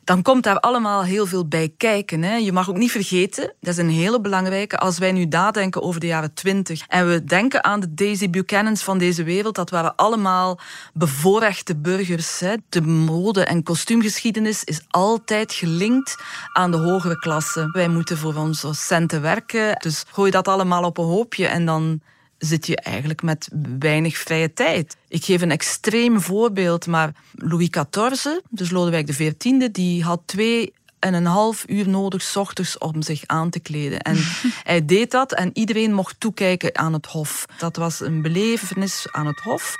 dan 0.06 0.22
komt 0.22 0.42
daar 0.42 0.60
allemaal 0.60 1.04
heel 1.04 1.26
veel 1.26 1.48
bij 1.48 1.74
kijken. 1.76 2.22
Hè. 2.22 2.36
Je 2.36 2.52
mag 2.52 2.70
ook 2.70 2.76
niet 2.76 2.90
vergeten, 2.90 3.54
dat 3.60 3.72
is 3.72 3.78
een 3.78 3.90
hele 3.90 4.20
belangrijke, 4.20 4.78
als 4.78 4.98
wij 4.98 5.12
nu 5.12 5.24
nadenken 5.24 5.82
over 5.82 6.00
de 6.00 6.06
jaren 6.06 6.34
twintig 6.34 6.84
en 6.88 7.08
we 7.08 7.24
denken 7.24 7.64
aan 7.64 7.80
de 7.80 7.94
Daisy 7.94 8.30
Buchanans 8.30 8.82
van 8.82 8.98
deze 8.98 9.22
wereld, 9.22 9.54
dat 9.54 9.70
waren 9.70 9.96
allemaal 9.96 10.58
bevoorrechte 10.94 11.76
burgers. 11.76 12.40
Hè. 12.40 12.54
De 12.68 12.82
mode- 12.82 13.44
en 13.44 13.62
kostuumgeschiedenis 13.62 14.64
is 14.64 14.80
altijd 14.88 15.52
gelinkt 15.52 16.16
aan 16.52 16.70
de 16.70 16.76
hogere 16.76 17.18
klasse. 17.18 17.68
Wij 17.72 17.88
moeten 17.88 18.18
voor 18.18 18.34
onze 18.34 18.74
centen 18.74 19.22
werken, 19.22 19.76
dus 19.78 20.04
gooi 20.10 20.30
dat 20.30 20.48
allemaal 20.48 20.84
op 20.84 20.98
een 20.98 21.04
hoopje 21.04 21.46
en 21.46 21.66
dan 21.66 22.00
zit 22.46 22.66
je 22.66 22.76
eigenlijk 22.76 23.22
met 23.22 23.48
weinig 23.78 24.16
vrije 24.16 24.52
tijd. 24.52 24.96
Ik 25.08 25.24
geef 25.24 25.42
een 25.42 25.50
extreem 25.50 26.20
voorbeeld, 26.20 26.86
maar 26.86 27.12
Louis 27.32 27.68
XIV, 27.70 28.26
dus 28.50 28.70
Lodewijk 28.70 29.06
XIV, 29.06 29.70
die 29.70 30.04
had 30.04 30.20
twee 30.24 30.72
en 30.98 31.14
een 31.14 31.26
half 31.26 31.64
uur 31.66 31.88
nodig 31.88 32.22
s 32.22 32.36
ochtends 32.36 32.78
om 32.78 33.02
zich 33.02 33.22
aan 33.26 33.50
te 33.50 33.60
kleden. 33.60 34.00
En 34.00 34.16
hij 34.70 34.84
deed 34.84 35.10
dat 35.10 35.32
en 35.32 35.50
iedereen 35.52 35.92
mocht 35.92 36.20
toekijken 36.20 36.78
aan 36.78 36.92
het 36.92 37.06
hof. 37.06 37.44
Dat 37.58 37.76
was 37.76 38.00
een 38.00 38.22
belevenis 38.22 39.06
aan 39.10 39.26
het 39.26 39.40
hof 39.40 39.76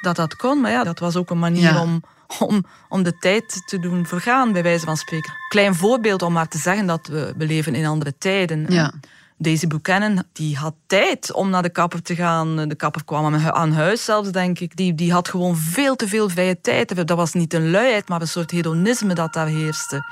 dat 0.00 0.16
dat 0.16 0.36
kon, 0.36 0.60
maar 0.60 0.70
ja, 0.70 0.84
dat 0.84 0.98
was 0.98 1.16
ook 1.16 1.30
een 1.30 1.38
manier 1.38 1.80
om, 1.80 2.02
om, 2.38 2.64
om 2.88 3.02
de 3.02 3.18
tijd 3.18 3.62
te 3.66 3.78
doen 3.78 4.06
vergaan, 4.06 4.52
bij 4.52 4.62
wijze 4.62 4.84
van 4.84 4.96
spreken. 4.96 5.32
Klein 5.48 5.74
voorbeeld 5.74 6.22
om 6.22 6.32
maar 6.32 6.48
te 6.48 6.58
zeggen 6.58 6.86
dat 6.86 7.06
we, 7.06 7.34
we 7.36 7.46
leven 7.46 7.74
in 7.74 7.86
andere 7.86 8.14
tijden. 8.18 8.66
Ja. 8.68 8.92
Daisy 9.38 9.66
Buchanan 9.66 10.22
die 10.32 10.56
had 10.56 10.74
tijd 10.86 11.32
om 11.32 11.50
naar 11.50 11.62
de 11.62 11.70
kapper 11.70 12.02
te 12.02 12.14
gaan. 12.14 12.68
De 12.68 12.74
kapper 12.74 13.04
kwam 13.04 13.34
aan 13.34 13.72
huis 13.72 14.04
zelfs, 14.04 14.30
denk 14.30 14.58
ik. 14.58 14.76
Die, 14.76 14.94
die 14.94 15.12
had 15.12 15.28
gewoon 15.28 15.56
veel 15.56 15.96
te 15.96 16.08
veel 16.08 16.28
vrije 16.28 16.60
tijd. 16.60 17.06
Dat 17.06 17.16
was 17.16 17.32
niet 17.32 17.54
een 17.54 17.70
luiheid, 17.70 18.08
maar 18.08 18.20
een 18.20 18.28
soort 18.28 18.50
hedonisme 18.50 19.14
dat 19.14 19.32
daar 19.32 19.46
heerste. 19.46 20.04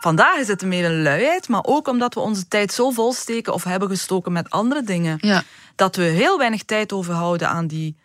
Vandaag 0.00 0.36
is 0.36 0.48
het 0.48 0.64
meer 0.64 0.84
een 0.84 1.02
luiheid, 1.02 1.48
maar 1.48 1.64
ook 1.64 1.88
omdat 1.88 2.14
we 2.14 2.20
onze 2.20 2.48
tijd 2.48 2.72
zo 2.72 2.90
volsteken 2.90 3.52
of 3.52 3.64
hebben 3.64 3.88
gestoken 3.88 4.32
met 4.32 4.50
andere 4.50 4.82
dingen, 4.82 5.18
ja. 5.20 5.42
dat 5.74 5.96
we 5.96 6.02
heel 6.02 6.38
weinig 6.38 6.62
tijd 6.62 6.92
overhouden 6.92 7.48
aan 7.48 7.66
die 7.66 7.96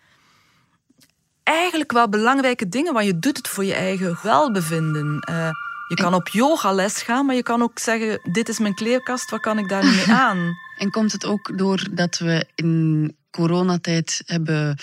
eigenlijk 1.44 1.91
wel 1.91 2.10
belangrijke 2.10 2.70
dingen, 2.70 2.94
want 2.94 3.05
je 3.05 3.20
doet 3.20 3.38
het 3.38 3.48
voor 3.48 3.65
je 3.65 3.74
eigen 3.74 4.17
welbevinden. 4.22 5.27
Uh, 5.29 5.50
je 5.88 5.96
kan 5.96 6.13
op 6.13 6.27
yogales 6.27 7.01
gaan, 7.01 7.25
maar 7.25 7.36
je 7.36 7.44
kan 7.44 7.62
ook 7.62 7.79
zeggen: 7.79 8.20
Dit 8.32 8.50
is 8.50 8.60
mijn 8.60 8.75
kleerkast, 8.75 9.29
wat 9.29 9.39
kan 9.39 9.58
ik 9.58 9.70
daar 9.70 9.84
nu 9.84 9.91
mee 9.91 10.12
aan? 10.25 10.53
En 10.77 10.91
komt 10.91 11.12
het 11.12 11.25
ook 11.25 11.58
doordat 11.58 12.17
we 12.17 12.46
in 12.55 13.15
coronatijd 13.29 14.22
hebben 14.25 14.77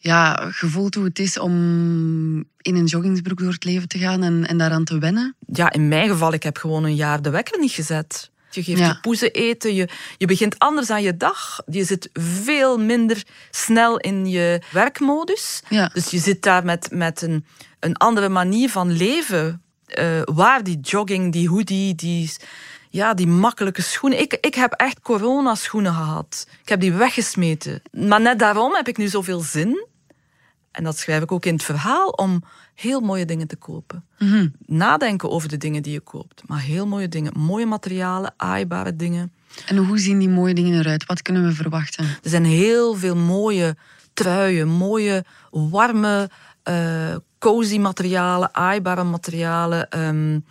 ja, 0.00 0.50
gevoeld 0.50 0.94
hoe 0.94 1.04
het 1.04 1.18
is 1.18 1.38
om 1.38 1.52
in 2.60 2.76
een 2.76 2.84
joggingsbroek 2.84 3.38
door 3.38 3.52
het 3.52 3.64
leven 3.64 3.88
te 3.88 3.98
gaan 3.98 4.22
en, 4.22 4.46
en 4.46 4.58
daaraan 4.58 4.84
te 4.84 4.98
wennen? 4.98 5.36
Ja, 5.46 5.72
in 5.72 5.88
mijn 5.88 6.08
geval, 6.08 6.32
ik 6.32 6.42
heb 6.42 6.56
gewoon 6.56 6.84
een 6.84 6.94
jaar 6.94 7.22
de 7.22 7.30
wekker 7.30 7.60
niet 7.60 7.72
gezet. 7.72 8.30
Je 8.50 8.62
geeft 8.62 8.78
je 8.78 9.00
poezen 9.00 9.32
eten, 9.32 9.74
je, 9.74 9.88
je 10.16 10.26
begint 10.26 10.58
anders 10.58 10.90
aan 10.90 11.02
je 11.02 11.16
dag. 11.16 11.62
Je 11.66 11.84
zit 11.84 12.10
veel 12.12 12.78
minder 12.78 13.22
snel 13.50 13.98
in 13.98 14.26
je 14.26 14.62
werkmodus. 14.72 15.62
Ja. 15.68 15.90
Dus 15.92 16.10
je 16.10 16.18
zit 16.18 16.42
daar 16.42 16.64
met, 16.64 16.88
met 16.92 17.22
een, 17.22 17.44
een 17.80 17.96
andere 17.96 18.28
manier 18.28 18.70
van 18.70 18.96
leven. 18.96 19.62
Uh, 19.98 20.22
waar 20.24 20.64
die 20.64 20.80
jogging, 20.80 21.32
die 21.32 21.48
hoodie, 21.48 21.94
die 21.94 22.30
ja, 22.90 23.14
die 23.14 23.26
makkelijke 23.26 23.82
schoenen. 23.82 24.20
Ik, 24.20 24.38
ik 24.40 24.54
heb 24.54 24.72
echt 24.72 25.00
corona-schoenen 25.00 25.94
gehad. 25.94 26.46
Ik 26.62 26.68
heb 26.68 26.80
die 26.80 26.92
weggesmeten. 26.92 27.82
Maar 27.90 28.20
net 28.20 28.38
daarom 28.38 28.74
heb 28.74 28.88
ik 28.88 28.96
nu 28.96 29.08
zoveel 29.08 29.40
zin. 29.40 29.86
En 30.70 30.84
dat 30.84 30.98
schrijf 30.98 31.22
ik 31.22 31.32
ook 31.32 31.44
in 31.44 31.52
het 31.52 31.62
verhaal 31.62 32.08
om 32.08 32.42
heel 32.74 33.00
mooie 33.00 33.24
dingen 33.24 33.46
te 33.46 33.56
kopen. 33.56 34.04
Mhm. 34.18 34.48
Nadenken 34.66 35.30
over 35.30 35.48
de 35.48 35.56
dingen 35.56 35.82
die 35.82 35.92
je 35.92 36.00
koopt. 36.00 36.42
Maar 36.46 36.60
heel 36.60 36.86
mooie 36.86 37.08
dingen. 37.08 37.32
Mooie 37.38 37.66
materialen, 37.66 38.34
aaibare 38.36 38.96
dingen. 38.96 39.32
En 39.66 39.76
hoe 39.76 39.98
zien 39.98 40.18
die 40.18 40.28
mooie 40.28 40.54
dingen 40.54 40.78
eruit? 40.78 41.06
Wat 41.06 41.22
kunnen 41.22 41.46
we 41.46 41.52
verwachten? 41.52 42.04
Er 42.04 42.30
zijn 42.30 42.44
heel 42.44 42.94
veel 42.94 43.16
mooie 43.16 43.76
truien, 44.12 44.68
mooie, 44.68 45.24
warme, 45.50 46.30
uh, 46.68 47.16
cozy 47.38 47.78
materialen, 47.78 48.54
aaibare 48.54 49.04
materialen. 49.04 50.06
Um, 50.06 50.44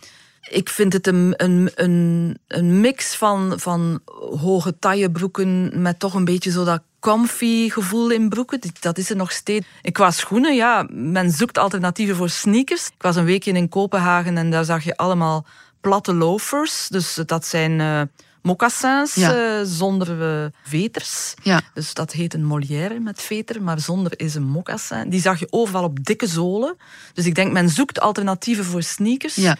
ik 0.50 0.68
vind 0.68 0.92
het 0.92 1.06
een, 1.06 1.34
een, 1.36 1.70
een, 1.74 2.38
een 2.46 2.80
mix 2.80 3.14
van, 3.14 3.52
van 3.56 4.00
hoge 4.40 4.78
taillebroeken 4.78 5.82
met 5.82 5.98
toch 5.98 6.14
een 6.14 6.24
beetje 6.24 6.50
zo 6.50 6.64
dat 6.64 6.82
comfy 7.00 7.70
gevoel 7.70 8.10
in 8.10 8.28
broeken. 8.28 8.60
Dat 8.80 8.98
is 8.98 9.10
er 9.10 9.16
nog 9.16 9.32
steeds. 9.32 9.66
En 9.82 9.92
qua 9.92 10.10
schoenen, 10.10 10.54
ja, 10.54 10.86
men 10.90 11.30
zoekt 11.30 11.58
alternatieven 11.58 12.16
voor 12.16 12.28
sneakers. 12.28 12.86
Ik 12.86 13.02
was 13.02 13.16
een 13.16 13.24
weekje 13.24 13.52
in 13.52 13.68
Kopenhagen 13.68 14.36
en 14.36 14.50
daar 14.50 14.64
zag 14.64 14.84
je 14.84 14.96
allemaal 14.96 15.46
platte 15.80 16.14
loafers. 16.14 16.88
Dus 16.88 17.18
dat 17.26 17.46
zijn 17.46 17.78
uh, 17.78 18.02
mocassins 18.42 19.16
uh, 19.16 19.60
zonder 19.62 20.42
uh, 20.42 20.46
veters. 20.62 21.34
Ja. 21.42 21.60
Dus 21.74 21.94
dat 21.94 22.12
heet 22.12 22.34
een 22.34 22.44
Molière 22.44 23.00
met 23.00 23.22
veter, 23.22 23.62
maar 23.62 23.80
zonder 23.80 24.12
is 24.16 24.34
een 24.34 24.46
mocassin. 24.46 25.08
Die 25.08 25.20
zag 25.20 25.38
je 25.38 25.46
overal 25.50 25.84
op 25.84 26.04
dikke 26.04 26.26
zolen. 26.26 26.76
Dus 27.14 27.26
ik 27.26 27.34
denk, 27.34 27.52
men 27.52 27.68
zoekt 27.68 28.00
alternatieven 28.00 28.64
voor 28.64 28.82
sneakers. 28.82 29.34
Ja. 29.34 29.56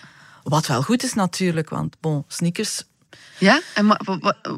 Wat 0.49 0.67
wel 0.67 0.83
goed 0.83 1.03
is 1.03 1.15
natuurlijk, 1.15 1.71
want 1.71 2.00
bon, 2.00 2.25
sneakers. 2.29 2.85
Ja, 3.38 3.61
en 3.75 3.87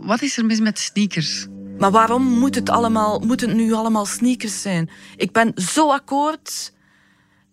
wat 0.03 0.23
is 0.23 0.37
er 0.37 0.45
mis 0.45 0.61
met 0.61 0.79
sneakers? 0.79 1.47
Maar 1.79 1.91
waarom 1.91 2.23
moet 2.23 2.55
het, 2.55 2.71
allemaal, 2.71 3.19
moet 3.19 3.41
het 3.41 3.55
nu 3.55 3.73
allemaal 3.73 4.07
sneakers 4.07 4.63
zijn? 4.63 4.91
Ik 5.17 5.33
ben 5.33 5.53
zo 5.55 5.91
akkoord 5.93 6.73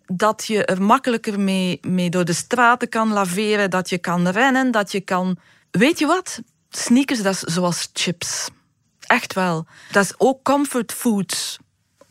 dat 0.06 0.44
je 0.46 0.64
er 0.64 0.82
makkelijker 0.82 1.40
mee, 1.40 1.78
mee 1.82 2.10
door 2.10 2.24
de 2.24 2.32
straten 2.32 2.88
kan 2.88 3.12
laveren, 3.12 3.70
dat 3.70 3.88
je 3.88 3.98
kan 3.98 4.28
rennen, 4.28 4.70
dat 4.70 4.92
je 4.92 5.00
kan. 5.00 5.38
Weet 5.70 5.98
je 5.98 6.06
wat? 6.06 6.40
Sneakers, 6.70 7.22
dat 7.22 7.34
is 7.34 7.40
zoals 7.40 7.88
chips. 7.92 8.48
Echt 9.00 9.32
wel. 9.32 9.66
Dat 9.90 10.04
is 10.04 10.14
ook 10.18 10.42
comfort 10.42 10.92
food. 10.92 11.58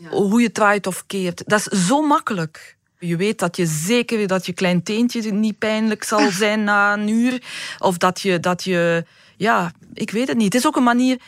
Hoe 0.10 0.42
je 0.42 0.52
draait 0.52 0.88
of 0.88 1.06
keert. 1.06 1.44
Dat 1.46 1.60
is 1.60 1.88
zo 1.88 2.02
makkelijk. 2.02 2.75
Je 3.08 3.16
weet 3.16 3.40
dat 3.40 3.58
je 3.58 3.66
zeker 3.66 4.28
dat 4.28 4.46
je 4.46 4.54
klein 4.54 4.84
teentje 4.84 5.32
niet 5.32 5.58
pijnlijk 5.58 6.04
zal 6.04 6.30
zijn 6.30 6.64
na 6.64 6.94
een 6.94 7.08
uur. 7.08 7.42
Of 7.80 7.98
dat 7.98 8.22
je, 8.22 8.40
dat 8.40 8.64
je, 8.64 9.06
ja, 9.38 9.72
ik 9.94 10.12
weet 10.12 10.28
het 10.28 10.38
niet. 10.38 10.54
Het 10.54 10.62
is 10.62 10.68
ook 10.68 10.76
een 10.76 10.84
manier. 10.84 11.20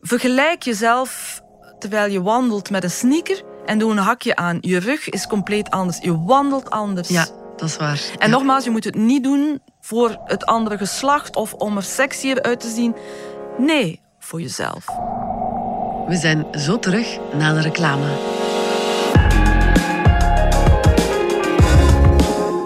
Vergelijk 0.00 0.62
jezelf 0.62 1.42
terwijl 1.78 2.12
je 2.12 2.22
wandelt 2.22 2.70
met 2.70 2.84
een 2.84 2.90
sneaker 2.90 3.42
en 3.66 3.78
doe 3.78 3.90
een 3.90 3.98
hakje 3.98 4.36
aan. 4.36 4.58
Je 4.60 4.78
rug 4.78 5.08
is 5.08 5.26
compleet 5.26 5.70
anders. 5.70 5.98
Je 5.98 6.22
wandelt 6.22 6.70
anders. 6.70 7.08
Ja, 7.08 7.26
dat 7.56 7.68
is 7.68 7.76
waar. 7.76 8.02
En 8.18 8.30
nogmaals, 8.30 8.64
je 8.64 8.70
moet 8.70 8.84
het 8.84 8.94
niet 8.94 9.22
doen 9.22 9.60
voor 9.80 10.20
het 10.24 10.44
andere 10.46 10.78
geslacht 10.78 11.36
of 11.36 11.52
om 11.52 11.76
er 11.76 11.82
sexier 11.82 12.42
uit 12.42 12.60
te 12.60 12.68
zien. 12.68 12.94
Nee, 13.58 14.00
voor 14.18 14.40
jezelf. 14.40 14.84
We 16.06 16.16
zijn 16.16 16.46
zo 16.58 16.78
terug 16.78 17.18
na 17.32 17.52
de 17.52 17.60
reclame. 17.60 18.33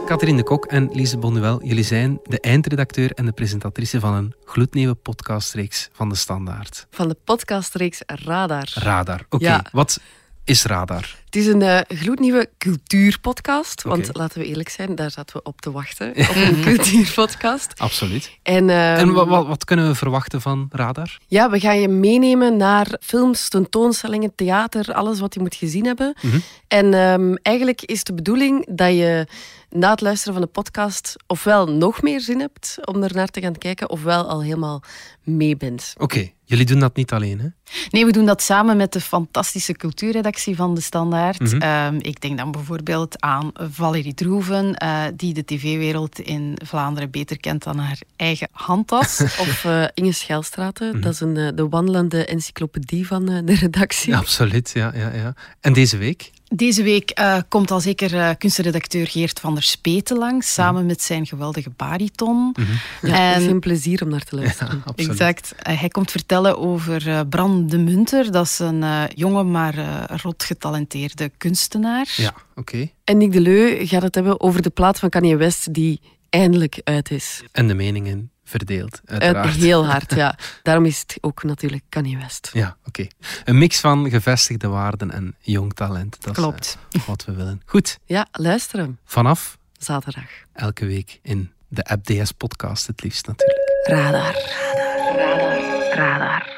Catherine 0.08 0.36
de 0.36 0.42
Kok 0.42 0.64
en 0.66 0.88
Lise 0.92 1.18
Bonduel, 1.18 1.64
jullie 1.64 1.84
zijn 1.84 2.20
de 2.22 2.40
eindredacteur 2.40 3.10
en 3.12 3.24
de 3.24 3.32
presentatrice 3.32 4.00
van 4.00 4.14
een 4.14 4.34
gloednieuwe 4.44 4.94
podcastreeks 4.94 5.88
van 5.92 6.08
de 6.08 6.14
Standaard. 6.14 6.86
Van 6.90 7.08
de 7.08 7.16
podcastreeks 7.24 8.02
Radar. 8.06 8.70
Radar, 8.74 9.26
oké. 9.28 9.62
Wat 9.72 10.00
is 10.48 10.64
Radar? 10.64 11.16
Het 11.24 11.36
is 11.36 11.46
een 11.46 11.60
uh, 11.60 11.78
gloednieuwe 11.88 12.50
cultuurpodcast. 12.58 13.82
Want 13.82 14.10
laten 14.12 14.40
we 14.40 14.46
eerlijk 14.46 14.68
zijn, 14.68 14.94
daar 14.94 15.10
zaten 15.10 15.36
we 15.36 15.42
op 15.42 15.60
te 15.60 15.70
wachten. 15.70 16.10
Op 16.30 16.34
een 16.34 16.60
cultuurpodcast. 16.62 17.72
Absoluut. 17.76 18.30
En, 18.42 18.70
en 18.70 19.12
wat, 19.12 19.46
wat, 19.46 19.64
kunnen 19.64 19.88
we 19.88 19.94
verwachten 19.94 20.40
van 20.40 20.68
Radar? 20.70 21.18
Ja, 21.26 21.50
we 21.50 21.60
gaan 21.60 21.80
je 21.80 21.88
meenemen 21.88 22.56
naar 22.56 22.98
films, 23.00 23.48
tentoonstellingen, 23.48 24.34
theater, 24.34 24.92
alles 24.92 25.20
wat 25.20 25.34
je 25.34 25.40
moet 25.40 25.54
gezien 25.54 25.84
hebben. 25.84 26.14
Mhm. 26.20 26.38
En 26.68 26.94
um, 26.94 27.36
eigenlijk 27.36 27.82
is 27.82 28.04
de 28.04 28.14
bedoeling 28.14 28.66
dat 28.70 28.90
je 28.90 29.26
na 29.70 29.90
het 29.90 30.00
luisteren 30.00 30.34
van 30.34 30.42
de 30.42 30.48
podcast 30.48 31.14
ofwel 31.26 31.66
nog 31.66 32.02
meer 32.02 32.20
zin 32.20 32.40
hebt 32.40 32.78
om 32.84 33.02
er 33.02 33.14
naar 33.14 33.28
te 33.28 33.40
gaan 33.40 33.58
kijken, 33.58 33.90
ofwel 33.90 34.28
al 34.28 34.42
helemaal 34.42 34.82
mee 35.22 35.56
bent. 35.56 35.94
Oké, 35.98 36.30
jullie 36.48 36.64
doen 36.64 36.78
dat 36.78 36.96
niet 36.96 37.12
alleen, 37.12 37.40
hè? 37.40 37.46
Nee, 37.90 38.04
we 38.04 38.12
doen 38.12 38.26
dat 38.26 38.42
samen 38.42 38.76
met 38.76 38.92
de 38.92 39.00
fantastische 39.00 39.72
cultuurredactie 39.72 40.56
van 40.56 40.74
De 40.74 40.80
Standaard. 40.80 41.40
Mhm. 41.40 41.60
Ehm, 41.60 41.98
ik 42.00 42.20
denk 42.20 42.38
dan 42.38 42.50
bijvoorbeeld 42.50 43.20
aan 43.20 43.50
Valérie 43.54 44.14
Droeven, 44.14 44.76
uh, 44.82 45.04
die 45.16 45.34
de 45.34 45.44
tv-wereld 45.44 46.18
in 46.18 46.58
Vlaanderen 46.64 47.10
beter 47.10 47.40
kent 47.40 47.62
dan 47.62 47.78
haar 47.78 47.98
eigen 48.16 48.48
handtas. 48.52 49.20
of 49.44 49.64
uh, 49.64 49.84
Inge 49.94 50.12
Schelstraten, 50.12 50.88
mhm. 50.88 51.00
dat 51.00 51.12
is 51.12 51.20
een, 51.20 51.36
uh, 51.36 51.48
de 51.54 51.68
wandelende 51.68 52.24
encyclopedie 52.24 53.06
van 53.06 53.26
de 53.26 53.54
redactie. 53.54 54.16
absoluut, 54.16 54.70
ja, 54.74 54.92
ja, 54.94 55.14
ja. 55.14 55.34
En 55.60 55.72
deze 55.72 55.96
week? 55.96 56.30
Deze 56.54 56.82
week 56.82 57.20
uh, 57.20 57.38
komt 57.48 57.70
al 57.70 57.80
zeker 57.80 58.14
uh, 58.14 58.30
kunstredacteur 58.38 59.06
Geert 59.06 59.40
van 59.40 59.54
der 59.54 59.62
Speten 59.62 60.18
langs, 60.18 60.54
samen 60.54 60.78
mhm. 60.78 60.86
met 60.86 61.02
zijn 61.02 61.26
geweldige 61.26 61.70
bariton. 61.76 62.36
Mm 62.36 62.52
-hmm. 62.54 63.10
Ja, 63.10 63.34
en... 63.34 63.40
is 63.40 63.46
een 63.46 63.60
plezier 63.60 64.02
om 64.02 64.08
naar 64.08 64.24
te 64.24 64.36
luisteren. 64.36 64.82
Ja, 64.86 64.92
exact. 64.94 65.54
Uh, 65.68 65.80
hij 65.80 65.88
komt 65.88 66.10
vertellen 66.10 66.58
over 66.58 67.26
Bran 67.26 67.66
de 67.66 67.78
Munter. 67.78 68.32
Dat 68.32 68.44
is 68.44 68.58
een 68.58 68.84
jonge, 69.14 69.42
maar 69.42 69.74
rot 70.22 70.44
getalenteerde 70.44 71.30
kunstenaar. 71.36 72.12
Ja, 72.16 72.34
oké. 72.54 72.90
En 73.04 73.16
Nick 73.16 73.32
de 73.32 73.40
Leu 73.40 73.86
gaat 73.86 74.02
het 74.02 74.14
hebben 74.14 74.40
over 74.40 74.62
de 74.62 74.70
plaat 74.70 74.98
van 74.98 75.08
Kanye 75.08 75.36
West 75.36 75.74
die 75.74 76.00
eindelijk 76.30 76.80
uit 76.84 77.10
is. 77.10 77.42
En 77.52 77.68
de 77.68 77.74
meningen 77.74 78.30
verdeeld, 78.48 79.00
uiteraard. 79.04 79.54
heel 79.54 79.86
hard, 79.86 80.14
ja. 80.14 80.38
Daarom 80.62 80.84
is 80.84 80.98
het 80.98 81.18
ook 81.20 81.42
natuurlijk 81.42 81.82
Kanye 81.88 82.18
West. 82.18 82.50
Ja, 82.52 82.76
oké. 82.84 83.06
Een 83.44 83.58
mix 83.58 83.80
van 83.80 84.10
gevestigde 84.10 84.68
waarden 84.68 85.10
en 85.10 85.34
jong 85.40 85.74
talent. 85.74 86.16
Dat 86.20 86.34
Klopt. 86.34 86.78
is 86.90 87.04
wat 87.04 87.24
we 87.24 87.32
willen. 87.32 87.62
Goed. 87.64 87.98
Ja, 88.04 88.26
luisteren. 88.32 88.98
Vanaf? 89.04 89.58
Zaterdag. 89.78 90.28
Elke 90.52 90.86
week 90.86 91.18
in 91.22 91.52
de 91.68 91.84
App 91.84 92.04
DS 92.04 92.32
podcast 92.32 92.86
het 92.86 93.02
liefst 93.02 93.26
natuurlijk. 93.26 93.80
Radar. 93.82 94.34
Radar. 94.74 95.16
Radar. 95.16 95.94
Radar. 95.94 96.56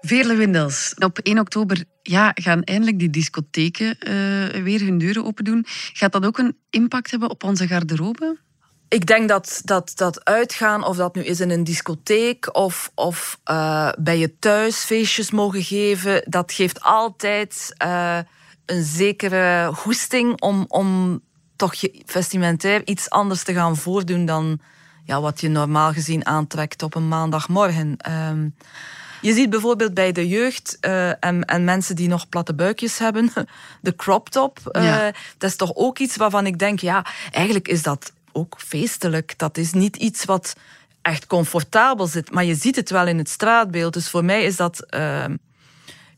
Veerle 0.00 0.34
Windels. 0.34 0.94
Op 0.98 1.18
1 1.18 1.38
oktober 1.38 1.84
ja, 2.02 2.30
gaan 2.34 2.62
eindelijk 2.62 2.98
die 2.98 3.10
discotheken 3.10 3.86
uh, 3.86 4.62
weer 4.62 4.80
hun 4.80 4.98
deuren 4.98 5.24
open 5.24 5.44
doen. 5.44 5.64
Gaat 5.92 6.12
dat 6.12 6.26
ook 6.26 6.38
een 6.38 6.56
impact 6.70 7.10
hebben 7.10 7.30
op 7.30 7.44
onze 7.44 7.66
garderobe? 7.66 8.38
Ik 8.88 9.06
denk 9.06 9.28
dat, 9.28 9.60
dat, 9.64 9.92
dat 9.94 10.24
uitgaan, 10.24 10.84
of 10.84 10.96
dat 10.96 11.14
nu 11.14 11.24
is 11.24 11.40
in 11.40 11.50
een 11.50 11.64
discotheek 11.64 12.56
of, 12.56 12.90
of 12.94 13.38
uh, 13.50 13.92
bij 13.98 14.18
je 14.18 14.38
thuis 14.38 14.76
feestjes 14.76 15.30
mogen 15.30 15.62
geven, 15.62 16.22
dat 16.24 16.52
geeft 16.52 16.80
altijd 16.80 17.74
uh, 17.84 18.18
een 18.66 18.84
zekere 18.84 19.70
goesting 19.74 20.40
om, 20.40 20.64
om 20.68 21.20
toch 21.56 21.74
je 21.74 22.02
vestimentair 22.04 22.86
iets 22.86 23.10
anders 23.10 23.42
te 23.42 23.54
gaan 23.54 23.76
voordoen 23.76 24.26
dan 24.26 24.60
ja, 25.04 25.20
wat 25.20 25.40
je 25.40 25.48
normaal 25.48 25.92
gezien 25.92 26.26
aantrekt 26.26 26.82
op 26.82 26.94
een 26.94 27.08
maandagmorgen. 27.08 27.96
Um, 28.10 28.54
je 29.20 29.32
ziet 29.32 29.50
bijvoorbeeld 29.50 29.94
bij 29.94 30.12
de 30.12 30.28
jeugd 30.28 30.78
uh, 30.80 31.08
en, 31.08 31.44
en, 31.44 31.64
mensen 31.64 31.96
die 31.96 32.08
nog 32.08 32.28
platte 32.28 32.54
buikjes 32.54 32.98
hebben, 32.98 33.32
de 33.80 33.96
crop 33.96 34.28
top. 34.28 34.58
Uh, 34.72 35.06
Dat 35.38 35.50
is 35.50 35.56
toch 35.56 35.74
ook 35.74 35.98
iets 35.98 36.16
waarvan 36.16 36.46
ik 36.46 36.58
denk, 36.58 36.80
ja, 36.80 37.04
eigenlijk 37.30 37.68
is 37.68 37.82
dat 37.82 38.12
ook 38.36 38.54
feestelijk. 38.58 39.34
Dat 39.36 39.58
is 39.58 39.72
niet 39.72 39.96
iets 39.96 40.24
wat 40.24 40.56
echt 41.02 41.26
comfortabel 41.26 42.06
zit, 42.06 42.30
maar 42.30 42.44
je 42.44 42.54
ziet 42.54 42.76
het 42.76 42.90
wel 42.90 43.06
in 43.06 43.18
het 43.18 43.28
straatbeeld. 43.28 43.92
Dus 43.92 44.10
voor 44.10 44.24
mij 44.24 44.44
is 44.44 44.56
dat 44.56 44.86
uh, 44.94 45.24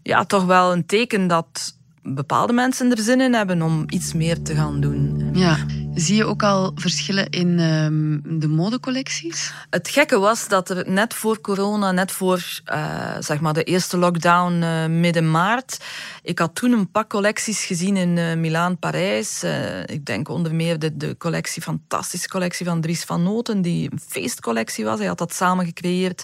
ja, 0.02 0.24
toch 0.24 0.44
wel 0.44 0.72
een 0.72 0.86
teken 0.86 1.26
dat 1.26 1.76
bepaalde 2.02 2.52
mensen 2.52 2.90
er 2.90 3.02
zin 3.02 3.20
in 3.20 3.34
hebben 3.34 3.62
om 3.62 3.84
iets 3.88 4.12
meer 4.12 4.42
te 4.42 4.54
gaan 4.54 4.80
doen. 4.80 5.30
Ja. 5.32 5.56
Zie 5.98 6.16
je 6.16 6.24
ook 6.24 6.42
al 6.42 6.72
verschillen 6.74 7.30
in 7.30 7.58
um, 7.58 8.38
de 8.40 8.48
modecollecties? 8.48 9.52
Het 9.70 9.88
gekke 9.88 10.18
was 10.18 10.48
dat 10.48 10.70
er 10.70 10.90
net 10.90 11.14
voor 11.14 11.40
corona, 11.40 11.92
net 11.92 12.12
voor 12.12 12.60
uh, 12.72 13.16
zeg 13.18 13.40
maar 13.40 13.52
de 13.52 13.64
eerste 13.64 13.96
lockdown 13.96 14.62
uh, 14.62 14.86
midden 14.86 15.30
maart, 15.30 15.84
ik 16.22 16.38
had 16.38 16.54
toen 16.54 16.72
een 16.72 16.90
pak 16.90 17.08
collecties 17.08 17.64
gezien 17.64 17.96
in 17.96 18.16
uh, 18.16 18.34
Milaan, 18.34 18.78
Parijs. 18.78 19.44
ik 19.86 20.06
denk 20.06 20.28
onder 20.28 20.54
meer 20.54 20.78
de, 20.78 20.96
de 20.96 21.16
collectie, 21.16 21.62
fantastische 21.62 22.28
collectie 22.28 22.66
van 22.66 22.80
Dries 22.80 23.04
van 23.04 23.22
Noten, 23.22 23.62
die 23.62 23.92
een 23.92 24.00
feestcollectie 24.06 24.84
was. 24.84 24.98
Hij 24.98 25.08
had 25.08 25.18
dat 25.18 25.34
samen 25.34 25.64
gecreëerd 25.64 26.22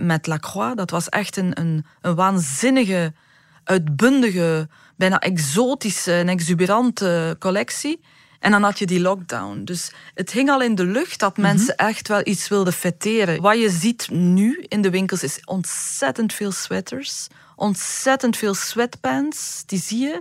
met 0.00 0.26
Lacroix. 0.26 0.76
Dat 0.76 0.90
was 0.90 1.08
echt 1.08 1.36
een, 1.36 1.60
een, 1.60 1.84
een 2.00 2.14
waanzinnige, 2.14 3.12
uitbundige, 3.64 4.68
bijna 4.96 5.18
exotische 5.18 6.12
en 6.12 6.28
exuberante 6.28 7.36
collectie. 7.38 8.00
En 8.42 8.50
dan 8.50 8.62
had 8.62 8.78
je 8.78 8.86
die 8.86 9.00
lockdown. 9.00 9.64
Dus 9.64 9.90
het 10.14 10.30
hing 10.30 10.50
al 10.50 10.62
in 10.62 10.74
de 10.74 10.84
lucht 10.84 11.20
dat 11.20 11.36
mhm. 11.36 11.46
mensen 11.46 11.76
echt 11.76 12.08
wel 12.08 12.20
iets 12.24 12.48
wilden 12.48 12.72
fetteren. 12.72 13.42
Wat 13.42 13.58
je 13.58 13.70
ziet 13.70 14.10
nu 14.10 14.64
in 14.68 14.82
de 14.82 14.90
winkels 14.90 15.22
is 15.22 15.40
ontzettend 15.44 16.32
veel 16.32 16.52
sweaters. 16.52 17.26
Ontzettend 17.56 18.36
veel 18.36 18.54
sweatpants, 18.54 19.62
die 19.66 19.80
zie 19.80 19.98
je. 19.98 20.20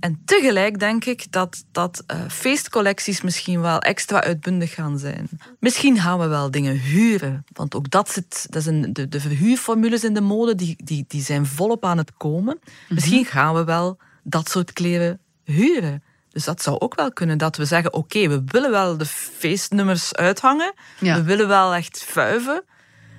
En 0.00 0.22
tegelijk 0.24 0.78
denk 0.78 1.04
ik 1.04 1.32
dat, 1.32 1.64
dat 1.70 2.04
uh, 2.06 2.20
feestcollecties 2.28 3.20
misschien 3.20 3.60
wel 3.60 3.78
extra 3.78 4.22
uitbundig 4.22 4.74
gaan 4.74 4.98
zijn. 4.98 5.28
Misschien 5.60 5.98
gaan 6.00 6.18
we 6.18 6.26
wel 6.26 6.50
dingen 6.50 6.78
huren. 6.78 7.44
Want 7.52 7.74
ook 7.74 7.90
dat, 7.90 8.10
zit, 8.10 8.46
dat 8.50 8.60
is 8.60 8.66
een, 8.66 8.92
de, 8.92 9.08
de 9.08 9.20
verhuurformules 9.20 10.04
in 10.04 10.14
de 10.14 10.20
mode 10.20 10.54
die, 10.54 10.76
die, 10.84 11.04
die 11.08 11.22
zijn 11.22 11.46
volop 11.46 11.84
aan 11.84 11.98
het 11.98 12.12
komen. 12.16 12.58
Mhm. 12.62 12.94
Misschien 12.94 13.24
gaan 13.24 13.54
we 13.54 13.64
wel 13.64 13.98
dat 14.22 14.50
soort 14.50 14.72
kleren 14.72 15.18
huren. 15.44 16.02
Dus 16.32 16.44
dat 16.44 16.62
zou 16.62 16.78
ook 16.78 16.94
wel 16.94 17.12
kunnen 17.12 17.38
dat 17.38 17.56
we 17.56 17.64
zeggen: 17.64 17.92
oké, 17.92 18.28
we 18.28 18.42
willen 18.46 18.70
wel 18.70 18.96
de 18.96 19.06
feestnummers 19.06 20.14
uithangen, 20.14 20.74
we 20.98 21.22
willen 21.22 21.48
wel 21.48 21.74
echt 21.74 22.04
vuiven, 22.04 22.64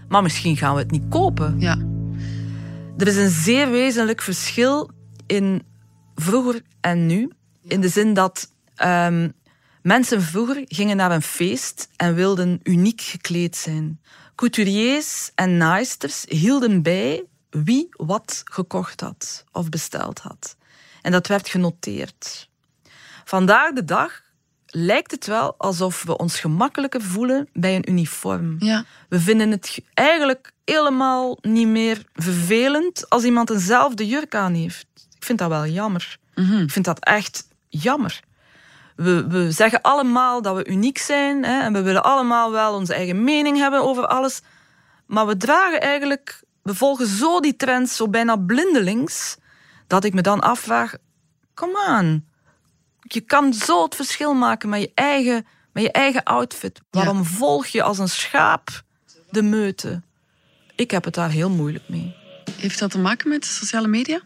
maar 0.08 0.22
misschien 0.22 0.58
gaan 0.58 0.74
we 0.74 0.80
het 0.80 0.92
niet 0.92 1.10
kopen. 1.10 1.60
Ja. 1.60 1.78
Er 2.98 3.08
is 3.08 3.16
een 3.16 3.30
zeer 3.30 3.72
wezenlijk 3.72 4.22
verschil 4.22 4.90
in 5.26 5.64
vroeger 6.16 6.62
en 6.82 7.06
nu, 7.06 7.32
in 7.68 7.82
de 7.82 7.90
zin 7.90 8.14
dat 8.14 8.52
um, 8.84 9.34
mensen 9.82 10.22
vroeger 10.22 10.64
gingen 10.66 10.98
naar 10.98 11.12
een 11.12 11.22
feest 11.22 11.90
en 11.96 12.16
wilden 12.16 12.60
uniek 12.64 13.02
gekleed 13.02 13.56
zijn. 13.56 14.02
Couturiers 14.36 15.32
en 15.36 15.58
naaisters 15.58 16.26
hielden 16.28 16.82
bij 16.82 17.24
wie 17.50 17.88
wat 17.92 18.42
gekocht 18.44 19.02
had 19.02 19.44
of 19.52 19.70
besteld 19.70 20.20
had. 20.20 20.56
En 21.02 21.12
dat 21.12 21.28
werd 21.28 21.50
genoteerd. 21.50 22.50
Vandaag 23.24 23.74
de 23.74 23.86
dag 23.86 24.22
lijkt 24.66 25.12
het 25.12 25.26
wel 25.26 25.56
alsof 25.58 26.04
we 26.04 26.18
ons 26.18 26.40
gemakkelijker 26.40 27.02
voelen 27.02 27.50
bij 27.54 27.76
een 27.76 27.90
uniform. 27.90 28.56
Ja. 28.60 28.86
We 29.10 29.20
vinden 29.20 29.52
het 29.52 29.80
eigenlijk 29.94 30.52
helemaal 30.66 31.38
niet 31.42 31.68
meer 31.68 32.04
vervelend 32.14 33.10
als 33.10 33.24
iemand 33.24 33.50
eenzelfde 33.50 34.08
jurk 34.08 34.36
aan 34.36 34.54
heeft. 34.54 34.88
Ik 35.16 35.24
vind 35.24 35.40
dat 35.40 35.50
wel 35.50 35.66
jammer. 35.66 36.18
Mhm. 36.36 36.62
Ik 36.62 36.72
vind 36.72 36.86
dat 36.86 37.00
echt 37.00 37.48
jammer. 37.70 38.20
We, 38.96 39.28
we 39.28 39.52
zeggen 39.52 39.82
allemaal 39.82 40.42
dat 40.42 40.56
we 40.56 40.68
uniek 40.68 40.98
zijn 40.98 41.46
hè, 41.46 41.62
en 41.62 41.74
we 41.74 41.82
willen 41.82 42.04
allemaal 42.04 42.52
wel 42.52 42.74
onze 42.74 42.94
eigen 42.94 43.24
mening 43.24 43.58
hebben 43.58 43.84
over 43.84 44.08
alles. 44.08 44.42
Maar 45.06 45.28
we 45.28 45.38
dragen 45.38 45.82
eigenlijk, 45.82 46.44
we 46.62 46.76
volgen 46.76 47.08
zo 47.08 47.40
die 47.40 47.56
trends 47.56 47.96
zo 47.96 48.10
bijna 48.10 48.36
blindelings, 48.36 49.38
dat 49.88 50.04
ik 50.04 50.14
me 50.14 50.22
dan 50.22 50.40
afvraag: 50.40 50.96
kom 51.54 51.78
aan, 51.88 52.26
je 53.04 53.22
kan 53.22 53.54
zo 53.54 53.84
het 53.84 53.96
verschil 53.96 54.34
maken 54.34 54.70
met 54.70 54.82
je 54.82 54.92
eigen, 54.94 55.46
met 55.72 55.84
je 55.84 55.92
eigen 55.92 56.24
outfit. 56.24 56.82
Waarom 56.90 57.26
volg 57.26 57.68
je 57.68 57.84
als 57.84 57.98
een 57.98 58.10
schaap 58.10 58.84
de 59.30 59.42
meute? 59.42 60.02
Ik 60.76 60.92
heb 60.92 61.04
het 61.04 61.14
daar 61.14 61.30
heel 61.30 61.50
moeilijk 61.50 61.90
mee. 61.90 62.16
Heeft 62.58 62.80
dat 62.80 62.92
te 62.92 63.00
maken 63.00 63.30
met 63.30 63.46
sociale 63.46 63.88
media? 63.88 64.22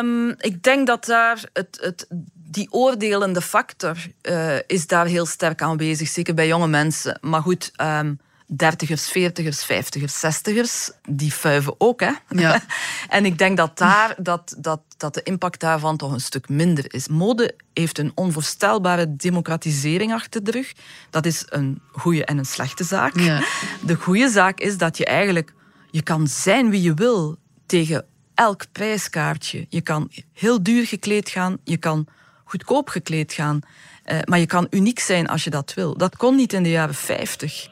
Um, 0.00 0.34
ik 0.38 0.62
denk 0.62 0.86
dat 0.86 1.04
daar 1.04 1.44
het, 1.52 1.78
het, 1.80 2.06
die 2.34 2.72
oordelende 2.72 3.42
factor 3.42 3.96
uh, 4.22 4.56
is 4.66 4.86
daar 4.86 5.06
heel 5.06 5.26
sterk 5.26 5.62
aanwezig, 5.62 6.08
zeker 6.08 6.34
bij 6.34 6.46
jonge 6.46 6.68
mensen. 6.68 7.18
Maar 7.20 7.42
goed, 7.42 7.72
um, 7.80 8.20
dertigers, 8.46 9.08
veertigers, 9.08 9.64
vijftigers, 9.64 10.20
zestigers, 10.20 10.90
die 11.08 11.32
fuiven 11.32 11.74
ook. 11.78 12.00
Hè? 12.00 12.12
Ja. 12.28 12.62
en 13.08 13.24
ik 13.24 13.38
denk 13.38 13.56
dat, 13.56 13.78
daar, 13.78 14.14
dat, 14.18 14.54
dat, 14.58 14.80
dat 14.96 15.14
de 15.14 15.22
impact 15.22 15.60
daarvan 15.60 15.96
toch 15.96 16.12
een 16.12 16.20
stuk 16.20 16.48
minder 16.48 16.94
is. 16.94 17.08
Mode 17.08 17.54
heeft 17.72 17.98
een 17.98 18.12
onvoorstelbare 18.14 19.16
democratisering 19.16 20.12
achter 20.12 20.44
de 20.44 20.50
rug. 20.50 20.72
Dat 21.10 21.26
is 21.26 21.42
een 21.46 21.80
goede 21.92 22.24
en 22.24 22.38
een 22.38 22.46
slechte 22.46 22.84
zaak. 22.84 23.18
Ja. 23.18 23.42
De 23.82 23.94
goede 23.94 24.28
zaak 24.28 24.60
is 24.60 24.78
dat 24.78 24.96
je 24.96 25.04
eigenlijk... 25.04 25.54
Je 25.90 26.02
kan 26.02 26.28
zijn 26.28 26.70
wie 26.70 26.82
je 26.82 26.94
wil 26.94 27.36
tegen 27.66 28.04
elk 28.34 28.64
prijskaartje. 28.72 29.66
Je 29.68 29.80
kan 29.80 30.10
heel 30.32 30.62
duur 30.62 30.86
gekleed 30.86 31.28
gaan, 31.28 31.58
je 31.64 31.76
kan 31.76 32.06
goedkoop 32.44 32.88
gekleed 32.88 33.32
gaan. 33.32 33.60
Eh, 34.02 34.18
maar 34.24 34.38
je 34.38 34.46
kan 34.46 34.66
uniek 34.70 34.98
zijn 34.98 35.26
als 35.26 35.44
je 35.44 35.50
dat 35.50 35.74
wil. 35.74 35.96
Dat 35.96 36.16
kon 36.16 36.36
niet 36.36 36.52
in 36.52 36.62
de 36.62 36.70
jaren 36.70 36.94
50. 36.94 37.68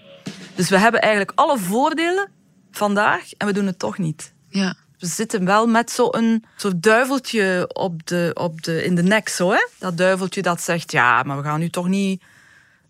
Dus 0.54 0.68
we 0.68 0.78
hebben 0.78 1.00
eigenlijk 1.00 1.38
alle 1.38 1.58
voordelen 1.58 2.28
vandaag 2.70 3.32
en 3.32 3.46
we 3.46 3.52
doen 3.52 3.66
het 3.66 3.78
toch 3.78 3.98
niet. 3.98 4.32
Ja. 4.48 4.74
We 4.98 5.06
zitten 5.06 5.44
wel 5.44 5.66
met 5.66 5.90
zo'n 5.90 6.44
soort 6.56 6.82
duiveltje 6.82 7.70
op 7.72 8.06
de, 8.06 8.30
op 8.34 8.62
de, 8.62 8.84
in 8.84 8.94
de 8.94 9.02
nek. 9.02 9.28
Zo, 9.28 9.50
hè? 9.50 9.66
Dat 9.78 9.96
duiveltje 9.96 10.42
dat 10.42 10.60
zegt, 10.60 10.92
ja, 10.92 11.22
maar 11.22 11.36
we 11.36 11.42
gaan 11.42 11.60
nu 11.60 11.70
toch 11.70 11.88
niet 11.88 12.22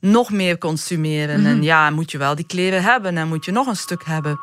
nog 0.00 0.30
meer 0.30 0.58
consumeren. 0.58 1.46
En 1.46 1.62
ja, 1.62 1.90
moet 1.90 2.10
je 2.10 2.18
wel 2.18 2.34
die 2.34 2.46
kleren 2.46 2.82
hebben 2.82 3.16
en 3.18 3.28
moet 3.28 3.44
je 3.44 3.52
nog 3.52 3.66
een 3.66 3.76
stuk 3.76 4.04
hebben. 4.04 4.40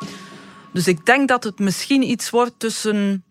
Dus 0.74 0.88
ik 0.88 1.06
denk 1.06 1.28
dat 1.28 1.44
het 1.44 1.60
misschien 1.60 2.04
iets 2.10 2.30
wordt 2.30 2.54
tussen, 2.58 3.24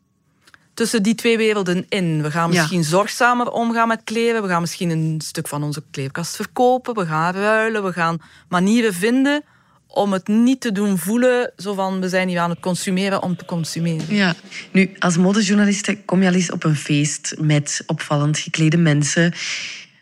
tussen 0.74 1.02
die 1.02 1.14
twee 1.14 1.36
werelden 1.36 1.86
in. 1.88 2.22
We 2.22 2.30
gaan 2.30 2.52
Ja. 2.52 2.58
misschien 2.60 2.84
zorgzamer 2.84 3.50
omgaan 3.50 3.88
met 3.88 4.00
kleren. 4.04 4.42
We 4.42 4.48
gaan 4.48 4.60
misschien 4.60 4.90
een 4.90 5.20
stuk 5.24 5.48
van 5.48 5.62
onze 5.62 5.82
kleerkast 5.90 6.36
verkopen. 6.36 6.94
We 6.94 7.06
gaan 7.06 7.34
ruilen. 7.34 7.84
We 7.84 7.92
gaan 7.92 8.18
manieren 8.48 8.94
vinden 8.94 9.42
om 9.90 10.12
het 10.12 10.28
niet 10.28 10.60
te 10.60 10.72
doen 10.72 10.98
voelen. 10.98 11.52
Zo 11.56 11.74
van, 11.74 12.00
we 12.00 12.08
zijn 12.08 12.28
hier 12.28 12.38
aan 12.38 12.50
het 12.50 12.60
consumeren 12.60 13.22
om 13.22 13.36
te 13.36 13.44
consumeren. 13.44 14.14
Ja. 14.14 14.34
Nu, 14.72 14.90
als 14.98 15.16
modejournaliste 15.16 15.98
kom 16.04 16.22
je 16.22 16.28
al 16.28 16.34
eens 16.34 16.52
op 16.52 16.64
een 16.64 16.76
feest 16.76 17.34
met 17.38 17.82
opvallend 17.86 18.38
geklede 18.38 18.76
mensen. 18.76 19.32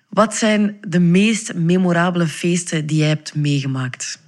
Wat 0.08 0.34
zijn 0.34 0.78
de 0.80 1.00
meest 1.00 1.54
memorabele 1.54 2.26
feesten 2.26 2.86
die 2.86 2.98
jij 2.98 3.08
hebt 3.08 3.34
meegemaakt? 3.34 4.18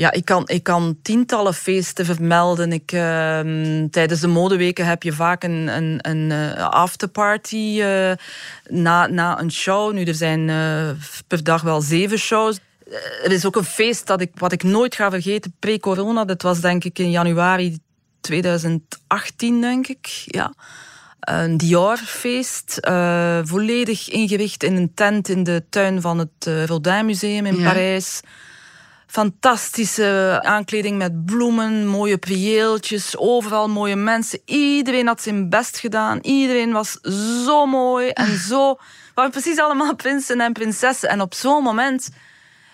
Ja, 0.00 0.12
ik 0.12 0.24
kan, 0.24 0.42
ik 0.48 0.62
kan 0.62 0.98
tientallen 1.02 1.54
feesten 1.54 2.04
vermelden. 2.04 2.72
Ik, 2.72 2.92
ehm, 2.92 3.88
tijdens 3.88 4.20
de 4.20 4.26
modeweken 4.26 4.86
heb 4.86 5.02
je 5.02 5.12
vaak 5.12 5.42
een, 5.42 5.68
een, 5.68 5.98
een 6.00 6.30
eh, 6.30 6.68
afterparty 6.68 7.80
eh, 7.80 8.12
na, 8.68 9.06
na 9.06 9.40
een 9.40 9.52
show. 9.52 9.92
Nu, 9.92 10.04
er 10.04 10.14
zijn 10.14 10.48
eh, 10.48 10.90
per 11.26 11.44
dag 11.44 11.62
wel 11.62 11.80
zeven 11.80 12.18
shows. 12.18 12.58
Eh, 12.90 13.24
er 13.24 13.32
is 13.32 13.46
ook 13.46 13.56
een 13.56 13.64
feest 13.64 14.06
dat 14.06 14.20
ik, 14.20 14.30
wat 14.34 14.52
ik 14.52 14.62
nooit 14.62 14.94
ga 14.94 15.10
vergeten, 15.10 15.54
pre-corona. 15.58 16.24
Dat 16.24 16.42
was 16.42 16.60
denk 16.60 16.84
ik 16.84 16.98
in 16.98 17.10
januari 17.10 17.78
2018, 18.20 19.60
denk 19.60 19.86
ik. 19.86 20.06
Ja. 20.24 20.52
Een 21.20 21.56
Dior-feest, 21.56 22.76
eh, 22.76 23.40
volledig 23.44 24.08
ingericht 24.08 24.62
in 24.62 24.76
een 24.76 24.94
tent 24.94 25.28
in 25.28 25.42
de 25.42 25.64
tuin 25.70 26.00
van 26.00 26.18
het 26.18 26.46
eh, 26.46 26.64
Rodin 26.64 27.06
Museum 27.06 27.46
in 27.46 27.56
Ja. 27.56 27.64
Parijs. 27.64 28.20
Fantastische 29.06 30.40
aankleding 30.42 30.98
met 30.98 31.24
bloemen, 31.24 31.86
mooie 31.86 32.18
prieeltjes, 32.18 33.16
overal 33.16 33.68
mooie 33.68 33.96
mensen. 33.96 34.40
Iedereen 34.44 35.06
had 35.06 35.22
zijn 35.22 35.48
best 35.48 35.78
gedaan. 35.78 36.18
Iedereen 36.22 36.72
was 36.72 36.98
zo 37.44 37.66
mooi 37.66 38.08
en 38.08 38.38
zo. 38.38 38.72
We 38.74 39.12
waren 39.14 39.30
precies 39.30 39.58
allemaal 39.58 39.94
prinsen 39.94 40.40
en 40.40 40.52
prinsessen. 40.52 41.08
En 41.08 41.20
op 41.20 41.34
zo'n 41.34 41.62
moment, 41.62 42.08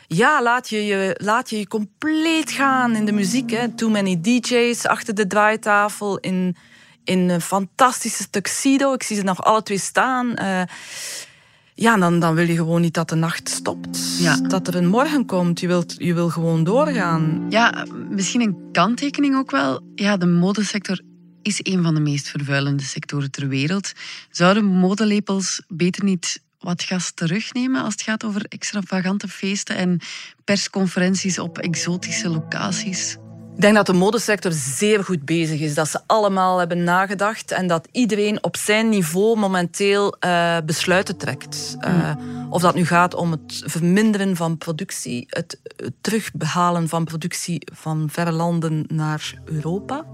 ja, 0.07 0.43
laat 0.43 0.69
je 0.69 0.87
je, 0.87 1.21
laat 1.23 1.51
je 1.51 1.59
je 1.59 1.67
compleet 1.67 2.51
gaan 2.51 2.97
in 2.97 3.05
de 3.05 3.13
muziek. 3.13 3.51
Hè. 3.51 3.69
Too 3.69 3.91
many 3.91 4.21
DJ's 4.21 4.85
achter 4.85 5.15
de 5.15 5.27
draaitafel 5.27 6.19
in, 6.19 6.57
in 7.05 7.29
een 7.29 7.41
fantastische 7.41 8.31
tuxedo. 8.31 8.93
Ik 8.93 9.03
zie 9.03 9.17
ze 9.17 9.23
nog 9.23 9.45
alle 9.45 9.63
twee 9.63 9.79
staan. 9.79 10.35
Eh, 10.35 10.63
ja, 11.75 11.97
dan, 11.97 12.19
dan 12.19 12.35
wil 12.35 12.49
je 12.49 12.55
gewoon 12.55 12.81
niet 12.81 12.95
dat 12.95 13.09
de 13.09 13.15
nacht 13.15 13.49
stopt. 13.49 14.19
Ja. 14.19 14.37
Dat 14.37 14.69
er 14.69 14.77
een 14.77 14.89
morgen 14.89 15.27
komt. 15.27 15.61
Je, 15.61 15.67
wilt, 15.67 15.95
je 15.99 16.15
wil 16.15 16.29
gewoon 16.29 16.65
doorgaan. 16.65 17.47
Ja, 17.49 17.87
misschien 18.11 18.41
een 18.41 18.69
kanttekening 18.73 19.37
ook 19.37 19.51
wel. 19.51 19.81
Ja, 19.95 20.17
de 20.17 20.27
modesector 20.27 21.01
is 21.43 21.61
een 21.63 21.83
van 21.83 21.95
de 21.95 22.01
meest 22.01 22.29
vervuilende 22.29 22.83
sectoren 22.83 23.31
ter 23.31 23.49
wereld. 23.49 23.93
Zouden 24.31 24.65
modelepels 24.65 25.63
beter 25.69 26.05
niet 26.05 26.45
wat 26.67 26.83
gas 26.83 27.13
terugnemen 27.15 27.83
als 27.83 27.93
het 27.93 28.03
gaat 28.03 28.25
over 28.25 28.45
extravagante 28.49 29.29
feesten 29.29 29.77
en 29.77 30.01
persconferenties 30.45 31.39
op 31.39 31.59
exotische 31.59 32.29
locaties? 32.29 33.17
Ik 33.55 33.63
denk 33.63 33.75
dat 33.75 33.87
de 33.87 33.93
modesector 33.93 34.53
zeer 34.53 35.05
goed 35.05 35.25
bezig 35.25 35.61
is. 35.61 35.75
Dat 35.75 35.89
ze 35.89 36.01
allemaal 36.07 36.59
hebben 36.59 36.85
nagedacht 36.85 37.51
en 37.51 37.67
dat 37.67 37.89
iedereen 37.93 38.45
op 38.45 38.57
zijn 38.57 38.89
niveau 38.89 39.39
momenteel 39.39 40.17
eh, 40.19 40.57
besluiten 40.65 41.17
trekt. 41.17 41.77
Eh, 41.81 42.15
Of 42.51 42.63
dat 42.63 42.75
nu 42.75 42.87
gaat 42.87 43.15
om 43.15 43.31
het 43.31 43.63
verminderen 43.65 44.37
van 44.37 44.59
productie, 44.59 45.27
het, 45.29 45.61
het 45.77 45.93
terughalen 46.01 46.89
van 46.89 47.05
productie 47.05 47.67
van 47.75 48.09
verre 48.11 48.33
landen 48.33 48.85
naar 48.87 49.35
Europa. 49.45 50.05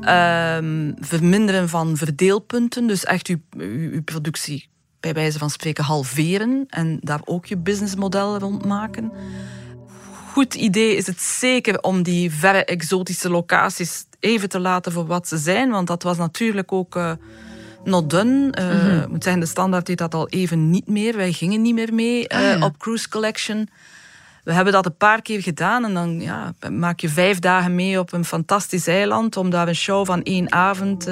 Ehm, 0.00 0.92
verminderen 1.00 1.68
van 1.68 1.96
verdeelpunten, 1.96 2.86
dus 2.86 3.04
echt 3.04 3.26
uw, 3.26 3.40
uw, 3.56 3.90
uw 3.92 4.02
productie 4.02 4.68
bij 5.00 5.12
wijze 5.12 5.38
van 5.38 5.50
spreken 5.50 5.84
halveren 5.84 6.66
en 6.68 6.98
daar 7.00 7.20
ook 7.24 7.46
je 7.46 7.56
businessmodel 7.56 8.38
rond 8.38 8.64
maken 8.64 9.12
goed 10.38 10.54
idee 10.54 10.96
is 10.96 11.06
het 11.06 11.20
zeker 11.20 11.80
om 11.80 12.02
die 12.02 12.30
verre 12.32 12.64
exotische 12.64 13.30
locaties 13.30 14.04
even 14.20 14.48
te 14.48 14.58
laten 14.60 14.92
voor 14.92 15.06
wat 15.06 15.28
ze 15.28 15.36
zijn. 15.36 15.70
Want 15.70 15.86
dat 15.86 16.02
was 16.02 16.16
natuurlijk 16.16 16.72
ook 16.72 16.96
eh, 16.96 17.12
not 17.84 18.10
done. 18.10 18.50
Eh, 18.50 19.02
Ik 19.02 19.08
moet 19.08 19.22
zeggen, 19.22 19.42
de 19.42 19.48
standaard 19.48 19.86
deed 19.86 19.98
dat 19.98 20.14
al 20.14 20.28
even 20.28 20.70
niet 20.70 20.88
meer. 20.88 21.16
Wij 21.16 21.32
gingen 21.32 21.62
niet 21.62 21.74
meer 21.74 21.94
mee 21.94 22.28
eh, 22.28 22.38
Ah, 22.38 22.58
ja. 22.58 22.64
op 22.66 22.78
Cruise 22.78 23.08
Collection. 23.08 23.68
We 24.44 24.52
hebben 24.52 24.72
dat 24.72 24.86
een 24.86 24.96
paar 24.96 25.22
keer 25.22 25.42
gedaan 25.42 25.84
en 25.84 25.94
dan 25.94 26.20
ja, 26.20 26.54
maak 26.70 27.00
je 27.00 27.08
vijf 27.08 27.38
dagen 27.38 27.74
mee 27.74 27.98
op 27.98 28.12
een 28.12 28.24
fantastisch 28.24 28.86
eiland 28.86 29.36
om 29.36 29.50
daar 29.50 29.68
een 29.68 29.74
show 29.74 30.06
van 30.06 30.22
één 30.22 30.52
avond. 30.52 31.08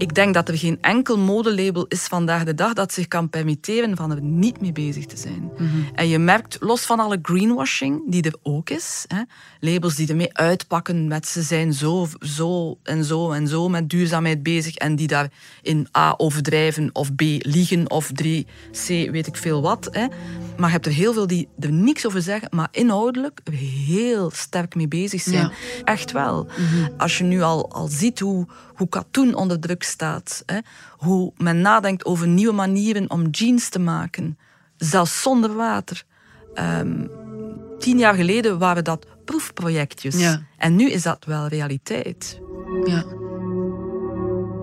Ik 0.00 0.14
denk 0.14 0.34
dat 0.34 0.48
er 0.48 0.58
geen 0.58 0.78
enkel 0.80 1.18
modelabel 1.18 1.86
is 1.86 2.02
vandaag 2.02 2.44
de 2.44 2.54
dag 2.54 2.72
dat 2.72 2.92
zich 2.92 3.08
kan 3.08 3.28
permitteren 3.28 3.96
van 3.96 4.10
er 4.10 4.22
niet 4.22 4.60
mee 4.60 4.72
bezig 4.72 5.06
te 5.06 5.16
zijn. 5.16 5.50
En 5.94 6.08
je 6.08 6.18
merkt, 6.18 6.56
los 6.60 6.82
van 6.82 7.00
alle 7.00 7.18
greenwashing 7.22 8.02
die 8.06 8.22
er 8.22 8.34
ook 8.42 8.70
is, 8.70 9.04
hè, 9.08 9.22
labels 9.60 9.94
die 9.94 10.08
ermee 10.08 10.36
uitpakken 10.36 11.08
met 11.08 11.26
ze 11.26 11.42
zijn 11.42 11.72
zo, 11.72 12.06
zo 12.20 12.78
en 12.82 13.04
zo 13.04 13.30
en 13.30 13.48
zo 13.48 13.68
met 13.68 13.90
duurzaamheid 13.90 14.42
bezig 14.42 14.74
en 14.74 14.96
die 14.96 15.06
daar 15.06 15.30
in 15.62 15.88
A 15.98 16.14
overdrijven 16.16 16.90
of 16.92 17.14
B 17.14 17.20
liegen 17.38 17.90
of 17.90 18.10
3C 18.22 18.86
weet 18.86 19.26
ik 19.26 19.36
veel 19.36 19.62
wat. 19.62 19.88
Hè. 19.90 20.06
Maar 20.56 20.68
je 20.68 20.74
hebt 20.74 20.86
er 20.86 20.92
heel 20.92 21.12
veel 21.12 21.26
die 21.26 21.48
er 21.58 21.72
niks 21.72 22.06
over 22.06 22.22
zeggen, 22.22 22.48
maar 22.50 22.68
inhoudelijk 22.70 23.40
heel 23.86 24.30
sterk 24.30 24.74
mee 24.74 24.88
bezig 24.88 25.20
zijn. 25.20 25.34
Ja. 25.34 25.52
Echt 25.84 26.12
wel. 26.12 26.46
Als 26.96 27.18
je 27.18 27.24
nu 27.24 27.42
al, 27.42 27.70
al 27.72 27.88
ziet 27.88 28.20
hoe, 28.20 28.46
hoe 28.80 28.88
katoen 28.88 29.34
onder 29.34 29.60
druk 29.60 29.82
staat, 29.82 30.42
hè, 30.46 30.58
hoe 30.90 31.32
men 31.36 31.60
nadenkt 31.60 32.04
over 32.04 32.28
nieuwe 32.28 32.52
manieren 32.52 33.10
om 33.10 33.28
jeans 33.30 33.68
te 33.68 33.78
maken, 33.78 34.38
zelfs 34.76 35.22
zonder 35.22 35.54
water. 35.54 36.04
Ehm, 36.54 37.06
tien 37.78 37.98
jaar 37.98 38.14
geleden 38.14 38.58
waren 38.58 38.84
dat 38.84 39.06
proefprojectjes. 39.24 40.18
Ja. 40.18 40.42
En 40.56 40.76
nu 40.76 40.90
is 40.90 41.02
dat 41.02 41.24
wel 41.24 41.46
realiteit. 41.46 42.40
Ja. 42.84 43.04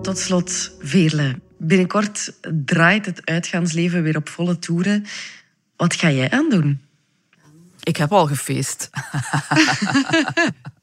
Tot 0.02 0.18
slot, 0.18 0.72
Veerle. 0.78 1.40
Binnenkort 1.58 2.32
draait 2.64 3.06
het 3.06 3.20
uitgaansleven 3.24 4.02
weer 4.02 4.16
op 4.16 4.28
volle 4.28 4.58
toeren. 4.58 5.06
Wat 5.76 5.94
ga 5.94 6.10
jij 6.10 6.30
aandoen? 6.30 6.80
Ik 7.82 7.96
heb 7.96 8.12
al 8.12 8.26
gefeest. 8.26 8.90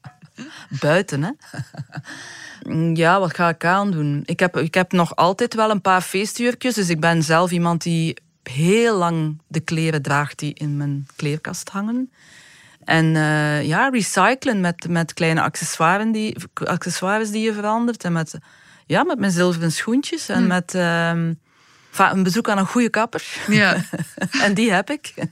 Buiten, 0.80 1.22
hè? 1.22 1.30
Ja, 2.94 3.20
wat 3.20 3.34
ga 3.34 3.48
ik 3.48 3.64
aandoen? 3.64 4.22
Ik 4.24 4.40
heb, 4.40 4.56
ik 4.56 4.74
heb 4.74 4.92
nog 4.92 5.16
altijd 5.16 5.54
wel 5.54 5.70
een 5.70 5.80
paar 5.80 6.00
feestuurtjes. 6.00 6.74
Dus 6.74 6.88
ik 6.88 7.00
ben 7.00 7.22
zelf 7.22 7.50
iemand 7.50 7.82
die 7.82 8.16
heel 8.42 8.96
lang 8.96 9.40
de 9.46 9.60
kleren 9.60 10.02
draagt 10.02 10.38
die 10.38 10.54
in 10.54 10.76
mijn 10.76 11.06
kleerkast 11.16 11.68
hangen. 11.68 12.10
En 12.84 13.16
eh, 13.16 13.64
ja, 13.64 13.88
recyclen 13.88 14.60
met, 14.60 14.88
met 14.88 15.14
kleine 15.14 15.42
accessoires 15.42 16.12
die, 16.12 16.36
accessoires 16.54 17.30
die 17.30 17.44
je 17.44 17.52
verandert. 17.52 18.04
En 18.04 18.12
met, 18.12 18.38
ja, 18.86 19.04
met 19.04 19.18
mijn 19.18 19.32
zilveren 19.32 19.72
schoentjes. 19.72 20.28
En 20.28 20.46
met 20.46 20.74
ehm, 20.74 21.32
een 21.96 22.22
bezoek 22.22 22.48
aan 22.48 22.58
een 22.58 22.66
goede 22.66 22.90
kapper. 22.90 23.24
Ja. 23.48 23.76
en 24.44 24.54
die 24.54 24.72
heb 24.72 24.90
ik. 24.90 25.14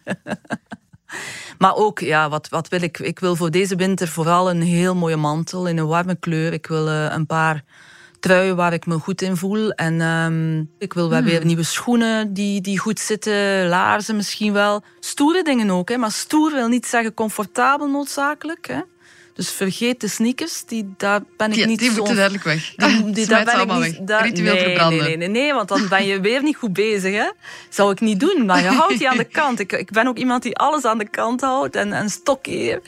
maar 1.59 1.75
ook, 1.75 1.99
ja, 1.99 2.29
wat, 2.29 2.49
wat 2.49 2.69
wil 2.69 2.83
ik? 2.83 2.99
Ik 2.99 3.19
wil 3.19 3.37
voor 3.37 3.51
deze 3.51 3.77
winter 3.77 4.09
vooral 4.09 4.51
een 4.51 4.63
heel 4.63 4.95
mooie 4.95 5.17
mantel 5.17 5.69
in 5.69 5.79
een 5.79 5.87
warme 5.87 6.17
kleur. 6.17 6.53
Ik 6.53 6.67
wil 6.67 6.89
eh, 6.89 7.07
een 7.11 7.27
paar 7.27 7.65
trui 8.21 8.55
waar 8.55 8.73
ik 8.73 8.87
me 8.87 8.99
goed 8.99 9.23
in 9.23 9.37
voel. 9.37 9.71
En 9.71 10.01
ehm, 10.01 10.65
ik 10.79 10.93
wil 10.93 11.09
wel 11.09 11.23
weer 11.23 11.45
nieuwe 11.45 11.63
schoenen 11.63 12.33
die, 12.33 12.61
die 12.61 12.79
goed 12.79 12.99
zitten, 12.99 13.69
laarzen 13.69 14.17
misschien 14.17 14.53
wel. 14.53 14.83
Stoere 15.01 15.43
dingen 15.43 15.71
ook, 15.71 15.89
hè. 15.89 15.97
maar 15.97 16.13
stoer 16.13 16.53
wil 16.53 16.69
niet 16.69 16.87
zeggen 16.87 17.15
comfortabel 17.15 17.89
noodzakelijk. 17.89 18.67
Hè. 18.67 18.81
Dus 19.35 19.51
vergeet 19.51 20.01
de 20.01 20.09
sneakers, 20.09 20.65
die, 20.65 20.95
daar 20.97 21.21
ben 21.37 21.49
ik 21.49 21.55
Die, 21.55 21.67
niet 21.67 21.79
die 21.79 21.91
zo... 21.91 21.97
moeten 21.97 22.15
duidelijk 22.15 22.45
weg. 22.45 22.75
Die, 22.77 23.11
die- 23.11 23.25
Smijt 23.25 23.47
daar 23.47 23.67
ben 23.67 23.83
ik 23.83 23.99
niet, 23.99 24.07
daar- 24.07 24.23
Ritueel 24.23 24.55
nee, 24.55 24.65
verbranden. 24.65 24.99
Nee, 25.05 25.17
nee, 25.17 25.29
nee, 25.29 25.53
want 25.55 25.69
dan 25.69 25.89
ben 25.89 26.07
je 26.07 26.21
weer 26.21 26.43
niet 26.43 26.57
goed 26.57 26.73
bezig. 26.73 27.15
Hè? 27.15 27.31
Zou 27.69 27.91
ik 27.93 28.01
niet 28.01 28.21
doen, 28.21 28.47
maar 28.47 28.63
je 28.63 28.69
houdt 28.81 28.99
die 28.99 29.09
aan 29.11 29.17
de 29.17 29.25
kant. 29.25 29.59
Ik, 29.61 29.73
ik 29.73 29.91
ben 29.91 30.07
ook 30.07 30.17
iemand 30.17 30.43
die 30.43 30.57
alles 30.57 30.85
aan 30.85 30.99
de 30.99 31.09
kant 31.09 31.41
houdt 31.41 31.77
en, 31.77 31.93
en 31.93 32.11
stokkeer. 32.11 32.81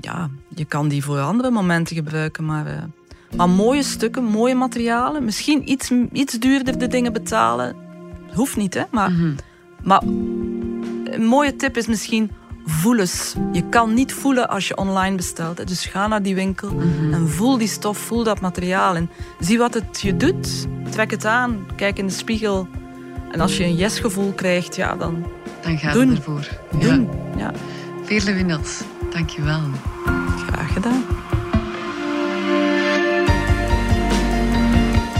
Ja, 0.00 0.30
je 0.54 0.64
kan 0.64 0.88
die 0.88 1.04
voor 1.04 1.20
andere 1.20 1.50
momenten 1.50 1.96
gebruiken, 1.96 2.44
maar, 2.44 2.66
eh, 2.66 2.82
maar 3.36 3.48
mooie 3.48 3.82
stukken, 3.82 4.24
mooie 4.24 4.54
materialen. 4.54 5.24
Misschien 5.24 5.70
iets, 5.70 5.90
iets 6.12 6.32
duurder 6.38 6.78
de 6.78 6.86
dingen 6.86 7.12
betalen. 7.12 7.76
Hoeft 8.34 8.56
niet, 8.56 8.74
hè? 8.74 8.82
Maar, 8.90 9.10
Mhm. 9.10 9.32
maar 9.82 10.02
een 11.12 11.24
mooie 11.24 11.56
tip 11.56 11.76
is 11.76 11.86
misschien 11.86 12.30
voel 12.70 12.98
eens. 12.98 13.34
Je 13.52 13.68
kan 13.68 13.94
niet 13.94 14.12
voelen 14.12 14.48
als 14.48 14.68
je 14.68 14.76
online 14.76 15.16
bestelt. 15.16 15.66
Dus 15.68 15.84
ga 15.86 16.06
naar 16.06 16.22
die 16.22 16.34
winkel 16.34 16.70
Mhm. 16.74 17.14
en 17.14 17.28
voel 17.28 17.58
die 17.58 17.68
stof, 17.68 17.98
voel 17.98 18.24
dat 18.24 18.40
materiaal. 18.40 18.94
En 18.96 19.10
zie 19.40 19.58
wat 19.58 19.74
het 19.74 20.00
je 20.00 20.16
doet. 20.16 20.66
Trek 20.90 21.10
het 21.10 21.24
aan, 21.24 21.66
kijk 21.76 21.98
in 21.98 22.06
de 22.06 22.12
spiegel. 22.12 22.68
En 23.32 23.40
als 23.40 23.56
je 23.56 23.64
een 23.64 23.74
yes-gevoel 23.76 24.32
krijgt, 24.32 24.76
ja, 24.76 24.96
dan 24.96 25.26
Dan 25.62 25.78
gaat 25.78 25.94
het 25.94 26.10
ervoor. 26.16 26.48
Ja. 26.72 26.78
doen. 26.78 27.10
Ja, 27.36 27.52
Veerle 28.04 28.32
Windels, 28.32 28.80
dank 29.10 29.30
je 29.30 29.42
wel. 29.42 29.60
graag 30.46 30.72
gedaan. 30.72 31.04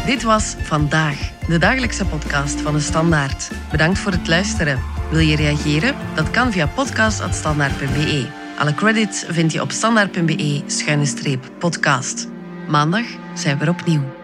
Dit 0.06 0.22
was 0.22 0.54
Vandaag, 0.62 1.30
de 1.48 1.58
dagelijkse 1.58 2.04
podcast 2.04 2.60
van 2.60 2.72
de 2.72 2.80
Standaard. 2.80 3.50
Bedankt 3.70 3.98
voor 3.98 4.12
het 4.12 4.28
luisteren. 4.28 4.78
Wil 5.10 5.20
je 5.20 5.36
reageren? 5.36 5.96
Dat 6.14 6.30
kan 6.30 6.52
via 6.52 6.66
podcast.standaard.be. 6.66 8.26
Alle 8.58 8.74
credits 8.74 9.24
vind 9.28 9.52
je 9.52 9.60
op 9.60 9.70
standaard.be-podcast. 9.70 12.28
Maandag 12.68 13.06
zijn 13.34 13.58
we 13.58 13.64
er 13.64 13.70
opnieuw. 13.70 14.17